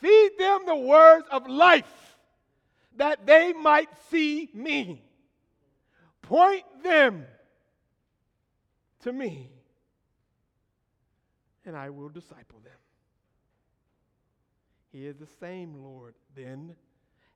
Feed 0.00 0.30
them 0.40 0.62
the 0.66 0.74
words 0.74 1.28
of 1.30 1.46
life 1.46 2.16
that 2.96 3.26
they 3.26 3.52
might 3.52 3.90
see 4.10 4.50
me. 4.52 5.04
Point 6.30 6.62
them 6.84 7.26
to 9.02 9.12
me, 9.12 9.50
and 11.66 11.76
I 11.76 11.90
will 11.90 12.08
disciple 12.08 12.60
them. 12.62 12.78
He 14.92 15.08
is 15.08 15.16
the 15.16 15.26
same 15.40 15.74
Lord, 15.74 16.14
then, 16.36 16.76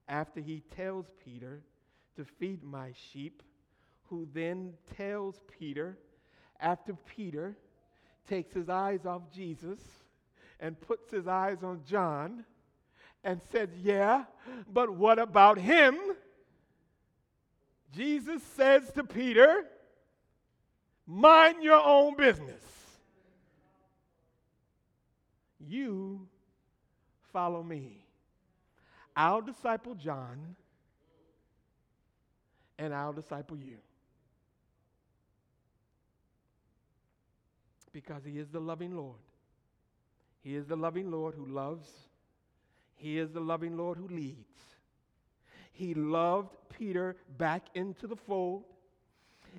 after 0.06 0.38
he 0.38 0.62
tells 0.76 1.06
Peter 1.24 1.64
to 2.14 2.24
feed 2.24 2.62
my 2.62 2.92
sheep 3.10 3.42
who 4.04 4.28
then 4.32 4.74
tells 4.96 5.40
Peter, 5.58 5.98
after 6.60 6.94
Peter 7.16 7.56
takes 8.28 8.54
his 8.54 8.68
eyes 8.68 9.04
off 9.04 9.22
Jesus 9.34 9.80
and 10.60 10.80
puts 10.80 11.10
his 11.10 11.26
eyes 11.26 11.64
on 11.64 11.80
John 11.84 12.44
and 13.24 13.40
says, 13.50 13.70
Yeah, 13.82 14.26
but 14.72 14.88
what 14.88 15.18
about 15.18 15.58
him? 15.58 15.96
Jesus 17.94 18.42
says 18.56 18.90
to 18.92 19.04
Peter, 19.04 19.64
Mind 21.06 21.62
your 21.62 21.80
own 21.82 22.16
business. 22.16 22.62
You 25.60 26.26
follow 27.32 27.62
me. 27.62 28.04
I'll 29.16 29.42
disciple 29.42 29.94
John, 29.94 30.56
and 32.78 32.94
I'll 32.94 33.12
disciple 33.12 33.56
you. 33.56 33.76
because 37.94 38.24
He 38.24 38.38
is 38.38 38.48
the 38.48 38.60
loving 38.60 38.94
Lord. 38.94 39.20
He 40.42 40.54
is 40.54 40.66
the 40.66 40.76
loving 40.76 41.10
Lord 41.10 41.34
who 41.34 41.46
loves. 41.46 41.88
He 42.96 43.18
is 43.18 43.30
the 43.30 43.40
loving 43.40 43.78
Lord 43.78 43.96
who 43.96 44.08
leads. 44.08 44.73
He 45.74 45.92
loved 45.92 46.56
Peter 46.78 47.16
back 47.36 47.66
into 47.74 48.06
the 48.06 48.14
fold. 48.14 48.62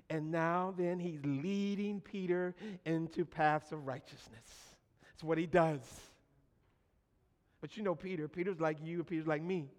And 0.09 0.31
now, 0.31 0.73
then, 0.77 0.97
he's 0.97 1.19
leading 1.23 2.01
Peter 2.01 2.55
into 2.85 3.25
paths 3.25 3.71
of 3.71 3.85
righteousness. 3.85 4.47
That's 5.01 5.23
what 5.23 5.37
he 5.37 5.45
does. 5.45 5.81
But 7.59 7.75
you 7.75 7.83
know, 7.83 7.95
Peter, 7.95 8.27
Peter's 8.27 8.59
like 8.59 8.77
you, 8.81 8.97
and 8.97 9.07
Peter's 9.07 9.27
like 9.27 9.41
me. 9.41 9.69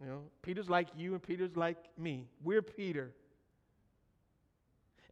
You 0.00 0.06
know, 0.06 0.22
Peter's 0.42 0.70
like 0.70 0.88
you, 0.96 1.12
and 1.12 1.22
Peter's 1.22 1.56
like 1.56 1.78
me. 1.98 2.28
We're 2.42 2.62
Peter. 2.62 3.12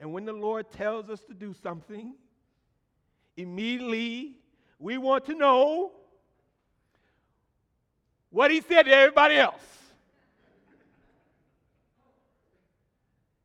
And 0.01 0.13
when 0.13 0.25
the 0.25 0.33
Lord 0.33 0.71
tells 0.71 1.11
us 1.11 1.21
to 1.23 1.35
do 1.35 1.55
something, 1.61 2.15
immediately 3.37 4.37
we 4.79 4.99
want 4.99 5.25
to 5.27 5.35
know 5.35 5.93
what 8.33 8.51
he 8.51 8.61
said 8.63 8.85
to 8.85 8.91
everybody 8.91 9.37
else. 9.37 9.61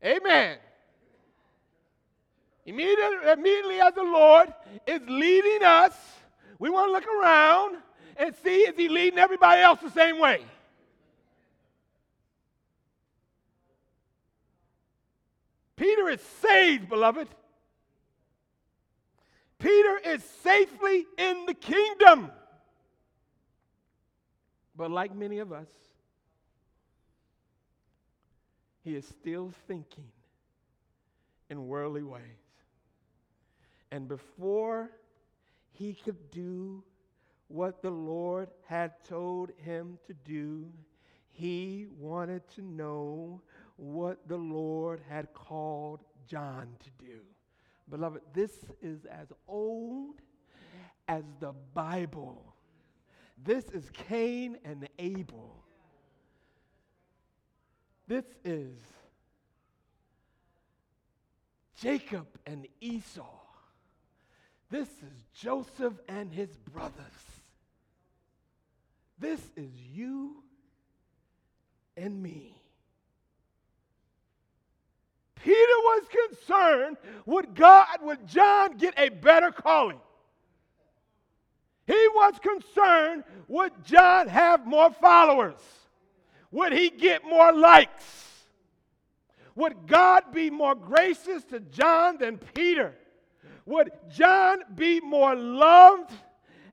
Amen. 0.04 0.58
Immediately, 2.66 3.32
immediately 3.32 3.80
as 3.80 3.94
the 3.94 4.04
Lord 4.04 4.54
is 4.86 5.02
leading 5.08 5.64
us, 5.64 5.94
we 6.60 6.70
want 6.70 6.88
to 6.88 6.92
look 6.92 7.08
around 7.08 7.78
and 8.18 8.34
see 8.44 8.62
is 8.62 8.76
he 8.76 8.90
leading 8.90 9.20
everybody 9.20 9.62
else 9.62 9.80
the 9.82 9.92
same 9.92 10.20
way? 10.20 10.42
Peter 15.76 16.10
is 16.10 16.22
saved, 16.42 16.90
beloved. 16.90 17.28
Peter 19.60 20.00
is 20.04 20.24
safely 20.44 21.06
in 21.18 21.46
the 21.46 21.54
kingdom. 21.54 22.32
But 24.78 24.92
like 24.92 25.16
many 25.16 25.40
of 25.40 25.52
us, 25.52 25.70
he 28.84 28.96
is 28.96 29.08
still 29.08 29.52
thinking 29.68 30.12
in 31.50 31.68
worldly 31.68 32.04
ways. 32.04 32.22
And 33.92 34.08
before 34.08 34.92
he 35.72 35.94
could 35.94 36.30
do 36.30 36.84
what 37.48 37.82
the 37.82 37.90
Lord 37.90 38.50
had 38.68 39.04
told 39.04 39.52
him 39.58 39.98
to 40.06 40.14
do, 40.14 40.68
he 41.30 41.88
wanted 41.98 42.48
to 42.56 42.62
know 42.62 43.42
what 43.78 44.28
the 44.28 44.38
Lord 44.38 45.02
had 45.10 45.34
called 45.34 46.04
John 46.28 46.68
to 46.84 47.06
do. 47.06 47.20
Beloved, 47.90 48.22
this 48.34 48.52
is 48.82 49.06
as 49.06 49.28
old 49.48 50.22
as 51.08 51.24
the 51.40 51.54
Bible. 51.74 52.54
This 53.44 53.66
is 53.66 53.90
Cain 53.94 54.58
and 54.66 54.88
Abel. 54.98 55.56
This 58.08 58.26
is 58.44 58.74
Jacob 61.80 62.28
and 62.46 62.68
Esau. 62.82 63.26
This 64.70 64.88
is 64.88 65.24
Joseph 65.34 65.94
and 66.08 66.32
his 66.32 66.50
brothers. 66.58 66.94
This 69.20 69.42
is 69.56 69.72
you 69.94 70.44
and 71.96 72.22
me. 72.22 72.54
Peter 75.36 75.58
was 75.58 76.04
concerned 76.28 76.98
would 77.26 77.56
God, 77.56 77.88
would 78.02 78.28
John 78.28 78.78
get 78.78 78.94
a 78.98 79.10
better 79.10 79.52
calling? 79.52 80.00
He 81.88 82.08
was 82.14 82.34
concerned 82.42 83.24
would 83.48 83.72
John 83.86 84.28
have 84.28 84.68
more 84.68 84.92
followers? 84.92 85.56
Would 86.52 86.74
he 86.74 86.90
get 86.90 87.24
more 87.24 87.54
likes? 87.54 88.46
Would 89.56 89.88
God 89.88 90.32
be 90.34 90.50
more 90.50 90.76
gracious 90.76 91.44
to 91.46 91.62
John 91.62 92.18
than 92.18 92.38
Peter? 92.38 92.94
Would 93.66 93.92
John 94.14 94.60
be 94.76 95.00
more 95.00 95.34
loved 95.34 96.12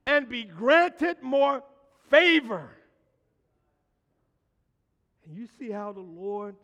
and 0.04 0.28
be 0.28 0.44
granted 0.44 1.22
more 1.22 1.62
favor? 2.10 2.68
And 5.26 5.36
you 5.36 5.46
see 5.58 5.70
how 5.70 5.92
the 5.92 6.00
Lord 6.00 6.56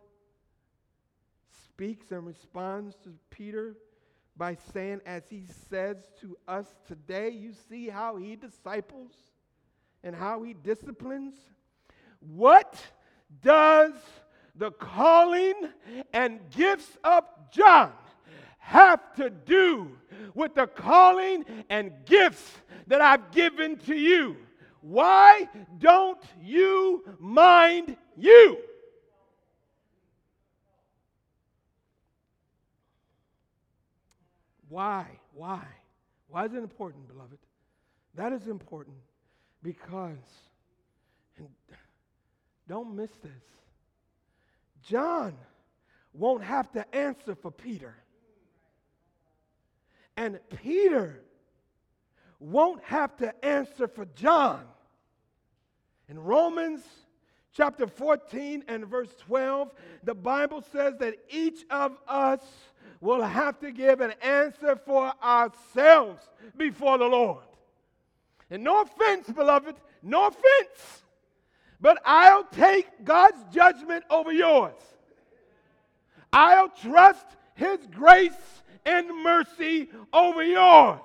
speaks 1.64 2.10
and 2.10 2.26
responds 2.26 2.96
to 3.04 3.14
Peter 3.30 3.76
by 4.40 4.56
saying, 4.72 5.02
as 5.04 5.22
he 5.28 5.44
says 5.68 5.98
to 6.18 6.34
us 6.48 6.64
today, 6.88 7.28
you 7.28 7.52
see 7.68 7.90
how 7.90 8.16
he 8.16 8.36
disciples 8.36 9.12
and 10.02 10.16
how 10.16 10.42
he 10.42 10.54
disciplines? 10.54 11.34
What 12.20 12.74
does 13.42 13.92
the 14.56 14.70
calling 14.70 15.68
and 16.14 16.40
gifts 16.56 16.96
of 17.04 17.24
John 17.52 17.92
have 18.60 19.14
to 19.16 19.28
do 19.28 19.90
with 20.34 20.54
the 20.54 20.68
calling 20.68 21.44
and 21.68 21.92
gifts 22.06 22.50
that 22.86 23.02
I've 23.02 23.32
given 23.32 23.76
to 23.80 23.94
you? 23.94 24.38
Why 24.80 25.50
don't 25.78 26.22
you 26.42 27.04
mind 27.18 27.94
you? 28.16 28.56
Why? 34.70 35.04
Why? 35.34 35.64
Why 36.28 36.46
is 36.46 36.54
it 36.54 36.58
important, 36.58 37.08
beloved? 37.08 37.38
That 38.14 38.32
is 38.32 38.46
important 38.46 38.96
because, 39.62 40.16
and 41.36 41.48
don't 42.68 42.94
miss 42.94 43.10
this, 43.22 43.32
John 44.82 45.34
won't 46.14 46.44
have 46.44 46.70
to 46.72 46.94
answer 46.94 47.34
for 47.34 47.50
Peter. 47.50 47.96
And 50.16 50.38
Peter 50.62 51.20
won't 52.38 52.82
have 52.84 53.16
to 53.16 53.44
answer 53.44 53.88
for 53.88 54.06
John. 54.14 54.62
In 56.08 56.18
Romans 56.18 56.82
chapter 57.52 57.88
14 57.88 58.64
and 58.68 58.86
verse 58.86 59.14
12, 59.26 59.72
the 60.04 60.14
Bible 60.14 60.62
says 60.72 60.94
that 60.98 61.16
each 61.28 61.64
of 61.70 61.98
us 62.06 62.40
will 63.00 63.22
have 63.22 63.58
to 63.60 63.70
give 63.72 64.00
an 64.00 64.12
answer 64.22 64.76
for 64.76 65.12
ourselves 65.22 66.22
before 66.56 66.98
the 66.98 67.06
Lord. 67.06 67.44
And 68.50 68.64
no 68.64 68.82
offense, 68.82 69.28
beloved, 69.28 69.76
no 70.02 70.26
offense, 70.26 71.02
but 71.80 71.98
I'll 72.04 72.44
take 72.44 73.04
God's 73.04 73.42
judgment 73.54 74.04
over 74.10 74.32
yours. 74.32 74.74
I'll 76.32 76.68
trust 76.68 77.26
His 77.54 77.78
grace 77.94 78.32
and 78.84 79.08
mercy 79.22 79.88
over 80.12 80.42
yours. 80.42 81.00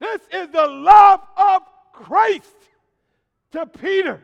This 0.00 0.20
is 0.32 0.48
the 0.48 0.66
love 0.66 1.20
of 1.36 1.62
Christ 1.92 2.54
to 3.52 3.66
Peter. 3.66 4.22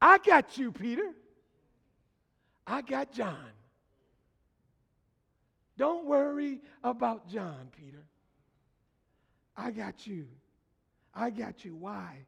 I 0.00 0.18
got 0.18 0.56
you, 0.58 0.72
Peter. 0.72 1.12
I 2.66 2.82
got 2.82 3.12
John. 3.12 3.50
Don't 5.78 6.06
worry 6.06 6.60
about 6.82 7.28
John, 7.28 7.68
Peter. 7.76 8.04
I 9.56 9.70
got 9.70 10.06
you. 10.06 10.26
I 11.14 11.30
got 11.30 11.64
you. 11.64 11.74
Why? 11.74 12.18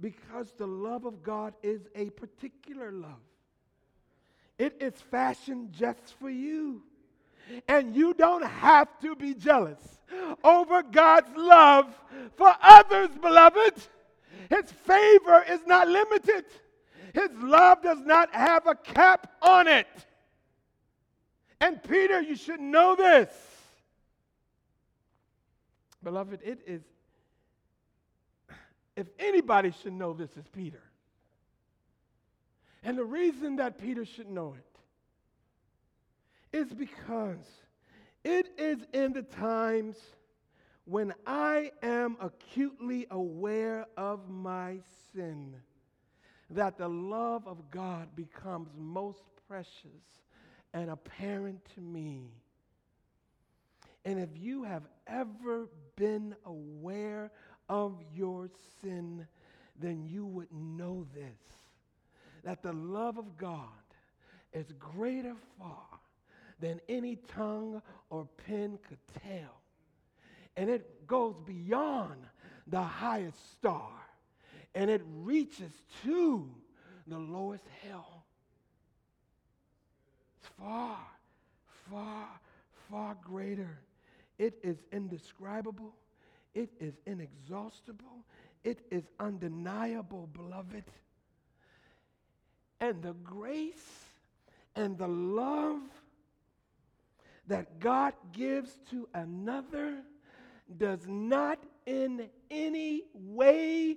Because 0.00 0.52
the 0.52 0.66
love 0.66 1.04
of 1.04 1.22
God 1.22 1.54
is 1.62 1.82
a 1.94 2.10
particular 2.10 2.92
love. 2.92 3.10
It 4.58 4.76
is 4.80 4.94
fashioned 5.10 5.72
just 5.72 6.14
for 6.18 6.30
you. 6.30 6.82
And 7.66 7.94
you 7.94 8.12
don't 8.14 8.44
have 8.44 8.88
to 9.00 9.16
be 9.16 9.34
jealous 9.34 9.78
over 10.44 10.82
God's 10.82 11.34
love 11.36 11.94
for 12.36 12.54
others, 12.60 13.10
beloved. 13.20 13.74
His 14.50 14.70
favor 14.70 15.44
is 15.48 15.60
not 15.66 15.88
limited. 15.88 16.44
His 17.18 17.30
love 17.42 17.82
does 17.82 17.98
not 18.02 18.32
have 18.32 18.68
a 18.68 18.76
cap 18.76 19.32
on 19.42 19.66
it. 19.66 19.88
And 21.60 21.82
Peter, 21.82 22.20
you 22.20 22.36
should 22.36 22.60
know 22.60 22.94
this. 22.94 23.28
Beloved, 26.04 26.38
it 26.44 26.60
is, 26.64 26.82
if 28.96 29.08
anybody 29.18 29.72
should 29.82 29.94
know 29.94 30.12
this, 30.12 30.30
is 30.36 30.44
Peter. 30.52 30.82
And 32.84 32.96
the 32.96 33.04
reason 33.04 33.56
that 33.56 33.80
Peter 33.80 34.04
should 34.04 34.30
know 34.30 34.54
it 36.52 36.56
is 36.56 36.72
because 36.72 37.44
it 38.22 38.48
is 38.56 38.78
in 38.92 39.12
the 39.12 39.22
times 39.22 39.96
when 40.84 41.12
I 41.26 41.72
am 41.82 42.16
acutely 42.20 43.08
aware 43.10 43.86
of 43.96 44.30
my 44.30 44.78
sin 45.12 45.56
that 46.50 46.78
the 46.78 46.88
love 46.88 47.46
of 47.46 47.70
God 47.70 48.14
becomes 48.16 48.68
most 48.76 49.22
precious 49.48 50.22
and 50.72 50.90
apparent 50.90 51.60
to 51.74 51.80
me. 51.80 52.30
And 54.04 54.18
if 54.18 54.30
you 54.36 54.64
have 54.64 54.84
ever 55.06 55.68
been 55.96 56.34
aware 56.46 57.30
of 57.68 57.94
your 58.14 58.48
sin, 58.80 59.26
then 59.80 60.06
you 60.06 60.24
would 60.26 60.52
know 60.52 61.06
this 61.14 61.24
that 62.44 62.62
the 62.62 62.72
love 62.72 63.18
of 63.18 63.36
God 63.36 63.68
is 64.52 64.72
greater 64.78 65.34
far 65.58 65.98
than 66.60 66.80
any 66.88 67.16
tongue 67.16 67.82
or 68.10 68.26
pen 68.46 68.78
could 68.88 68.98
tell. 69.22 69.60
And 70.56 70.70
it 70.70 71.06
goes 71.06 71.34
beyond 71.44 72.24
the 72.66 72.80
highest 72.80 73.52
star 73.52 73.90
and 74.78 74.88
it 74.88 75.02
reaches 75.24 75.72
to 76.04 76.48
the 77.08 77.18
lowest 77.18 77.64
hell. 77.82 78.22
It's 80.38 80.48
far, 80.56 80.98
far, 81.90 82.28
far 82.88 83.16
greater. 83.24 83.80
It 84.38 84.56
is 84.62 84.76
indescribable. 84.92 85.96
It 86.54 86.70
is 86.78 86.94
inexhaustible. 87.06 88.24
It 88.62 88.78
is 88.92 89.02
undeniable, 89.18 90.28
beloved. 90.32 90.84
And 92.80 93.02
the 93.02 93.14
grace 93.24 94.04
and 94.76 94.96
the 94.96 95.08
love 95.08 95.80
that 97.48 97.80
God 97.80 98.12
gives 98.32 98.78
to 98.92 99.08
another 99.12 99.96
does 100.76 101.00
not 101.08 101.58
in 101.84 102.28
any 102.48 103.02
way, 103.12 103.96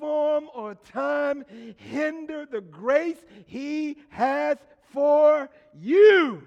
form, 0.00 0.48
or 0.54 0.74
time 0.74 1.44
hinder 1.76 2.46
the 2.50 2.62
grace 2.62 3.18
He 3.46 3.98
has 4.08 4.56
for 4.92 5.48
you. 5.78 6.42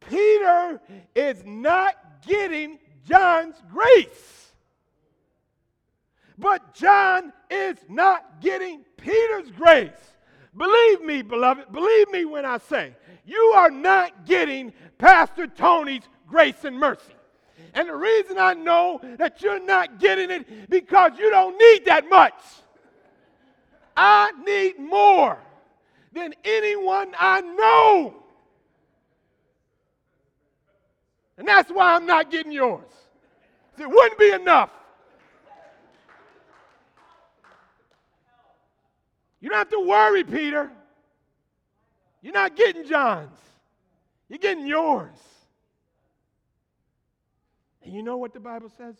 Peter 0.00 0.80
is 1.14 1.42
not 1.44 1.94
getting 2.26 2.78
John's 3.08 3.56
grace. 3.72 4.52
But 6.38 6.74
John 6.74 7.32
is 7.50 7.78
not 7.88 8.40
getting 8.42 8.84
Peter's 8.96 9.50
grace. 9.52 9.90
Believe 10.56 11.02
me, 11.02 11.22
beloved, 11.22 11.72
believe 11.72 12.10
me 12.10 12.24
when 12.24 12.44
I 12.44 12.58
say, 12.58 12.94
you 13.24 13.52
are 13.56 13.70
not 13.70 14.26
getting 14.26 14.72
Pastor 14.98 15.46
Tony's 15.46 16.04
grace 16.26 16.64
and 16.64 16.78
mercy. 16.78 17.15
And 17.76 17.90
the 17.90 17.94
reason 17.94 18.38
I 18.38 18.54
know 18.54 19.02
that 19.18 19.42
you're 19.42 19.62
not 19.62 20.00
getting 20.00 20.30
it 20.30 20.70
because 20.70 21.12
you 21.18 21.30
don't 21.30 21.58
need 21.58 21.84
that 21.84 22.08
much. 22.08 22.32
I 23.94 24.32
need 24.46 24.78
more 24.78 25.38
than 26.14 26.34
anyone 26.42 27.12
I 27.18 27.42
know. 27.42 28.14
And 31.36 31.46
that's 31.46 31.70
why 31.70 31.94
I'm 31.94 32.06
not 32.06 32.30
getting 32.30 32.50
yours. 32.50 32.90
It 33.78 33.86
wouldn't 33.86 34.18
be 34.18 34.30
enough. 34.30 34.70
You 39.42 39.50
don't 39.50 39.58
have 39.58 39.68
to 39.68 39.86
worry, 39.86 40.24
Peter. 40.24 40.70
You're 42.22 42.32
not 42.32 42.56
getting 42.56 42.86
John's, 42.86 43.38
you're 44.30 44.38
getting 44.38 44.66
yours. 44.66 45.35
And 47.86 47.94
you 47.94 48.02
know 48.02 48.16
what 48.16 48.34
the 48.34 48.40
Bible 48.40 48.68
says? 48.76 48.96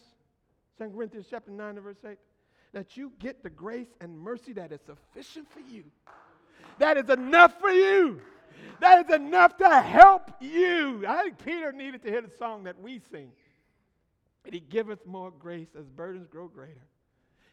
2 0.78 0.90
Corinthians 0.90 1.26
chapter 1.28 1.50
9 1.50 1.70
and 1.70 1.82
verse 1.82 1.96
8? 2.08 2.16
That 2.72 2.96
you 2.96 3.12
get 3.18 3.42
the 3.42 3.50
grace 3.50 3.88
and 4.00 4.16
mercy 4.16 4.52
that 4.52 4.70
is 4.70 4.78
sufficient 4.86 5.50
for 5.50 5.58
you. 5.58 5.82
That 6.78 6.96
is 6.96 7.10
enough 7.10 7.58
for 7.60 7.70
you. 7.70 8.20
That 8.80 9.04
is 9.04 9.12
enough 9.12 9.56
to 9.56 9.68
help 9.80 10.30
you. 10.40 11.04
I 11.04 11.24
think 11.24 11.44
Peter 11.44 11.72
needed 11.72 12.04
to 12.04 12.10
hear 12.10 12.22
the 12.22 12.30
song 12.38 12.62
that 12.64 12.80
we 12.80 13.00
sing. 13.10 13.32
And 14.44 14.54
he 14.54 14.60
giveth 14.60 15.04
more 15.04 15.32
grace 15.32 15.70
as 15.76 15.86
burdens 15.86 16.28
grow 16.28 16.46
greater. 16.46 16.86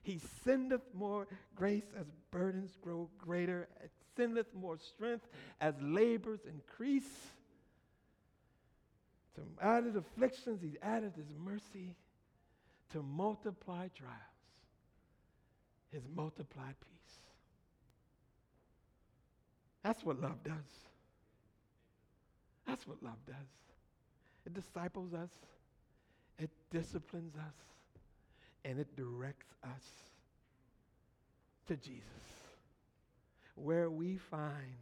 He 0.03 0.19
sendeth 0.43 0.83
more 0.93 1.25
grace 1.55 1.87
as 1.99 2.05
burdens 2.29 2.77
grow 2.79 3.09
greater. 3.17 3.67
It 3.83 3.89
sendeth 4.15 4.53
more 4.53 4.77
strength 4.77 5.25
as 5.59 5.73
labors 5.81 6.41
increase. 6.47 7.09
To 9.35 9.41
added 9.61 9.95
afflictions, 9.95 10.61
he 10.61 10.77
added 10.81 11.13
his 11.15 11.33
mercy 11.43 11.95
to 12.91 13.01
multiply 13.01 13.87
trials, 13.97 14.13
his 15.91 16.03
multiplied 16.15 16.75
peace. 16.79 17.17
That's 19.83 20.03
what 20.03 20.21
love 20.21 20.43
does. 20.43 20.53
That's 22.67 22.87
what 22.87 23.01
love 23.03 23.17
does. 23.25 23.35
It 24.45 24.53
disciples 24.53 25.13
us, 25.13 25.29
it 26.37 26.49
disciplines 26.71 27.35
us, 27.35 27.55
and 28.65 28.79
it 28.79 28.95
directs 28.95 29.47
us 29.63 29.83
to 31.67 31.75
Jesus, 31.75 32.03
where 33.55 33.89
we 33.89 34.17
find 34.17 34.77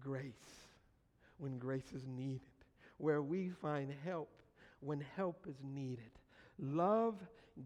grace 0.00 0.32
when 1.38 1.58
grace 1.58 1.92
is 1.94 2.02
needed, 2.06 2.40
where 2.98 3.22
we 3.22 3.50
find 3.60 3.92
help 4.04 4.30
when 4.80 5.04
help 5.16 5.46
is 5.48 5.56
needed. 5.62 6.10
Love 6.58 7.16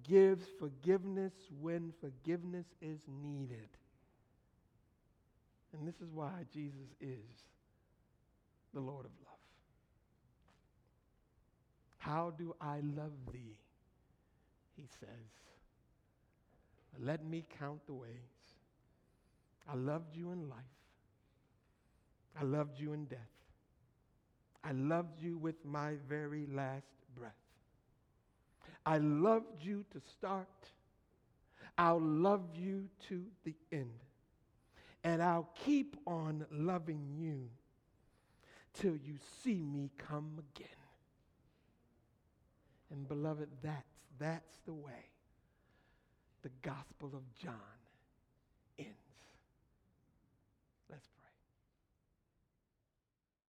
gives 0.03 0.45
forgiveness 0.59 1.33
when 1.61 1.93
forgiveness 2.01 2.67
is 2.81 2.99
needed. 3.23 3.69
And 5.73 5.87
this 5.87 5.97
is 5.97 6.11
why 6.13 6.33
Jesus 6.53 6.89
is 7.01 7.43
the 8.73 8.81
Lord 8.81 9.05
of 9.05 9.13
love. 9.25 9.39
How 11.99 12.33
do 12.39 12.55
I 12.61 12.81
love 12.81 13.13
thee? 13.33 13.57
He 14.77 14.85
says. 15.01 15.09
Let 17.01 17.25
me 17.25 17.45
count 17.59 17.87
the 17.87 17.95
ways. 17.95 18.09
I 19.71 19.75
loved 19.77 20.17
you 20.17 20.31
in 20.31 20.49
life. 20.49 20.59
I 22.41 22.45
loved 22.45 22.79
you 22.79 22.93
in 22.93 23.05
death. 23.05 23.19
I 24.65 24.73
loved 24.73 25.21
you 25.21 25.39
with 25.39 25.65
my 25.65 25.95
very 26.09 26.47
last 26.47 26.87
breath. 27.15 27.33
I 28.85 28.99
loved 28.99 29.63
you 29.63 29.85
to 29.93 30.01
start. 30.01 30.49
I'll 31.77 32.01
love 32.01 32.43
you 32.55 32.89
to 33.09 33.25
the 33.45 33.55
end. 33.73 33.91
And 35.05 35.23
I'll 35.23 35.49
keep 35.65 35.97
on 36.07 36.45
loving 36.51 37.07
you 37.17 37.49
till 38.75 38.97
you 38.97 39.17
see 39.43 39.63
me 39.63 39.91
come 39.97 40.43
again. 40.57 40.69
And 42.91 43.07
beloved, 43.07 43.49
that's, 43.63 43.83
that's 44.19 44.59
the 44.67 44.75
way 44.75 45.11
the 46.43 46.51
Gospel 46.63 47.11
of 47.15 47.23
John 47.43 47.78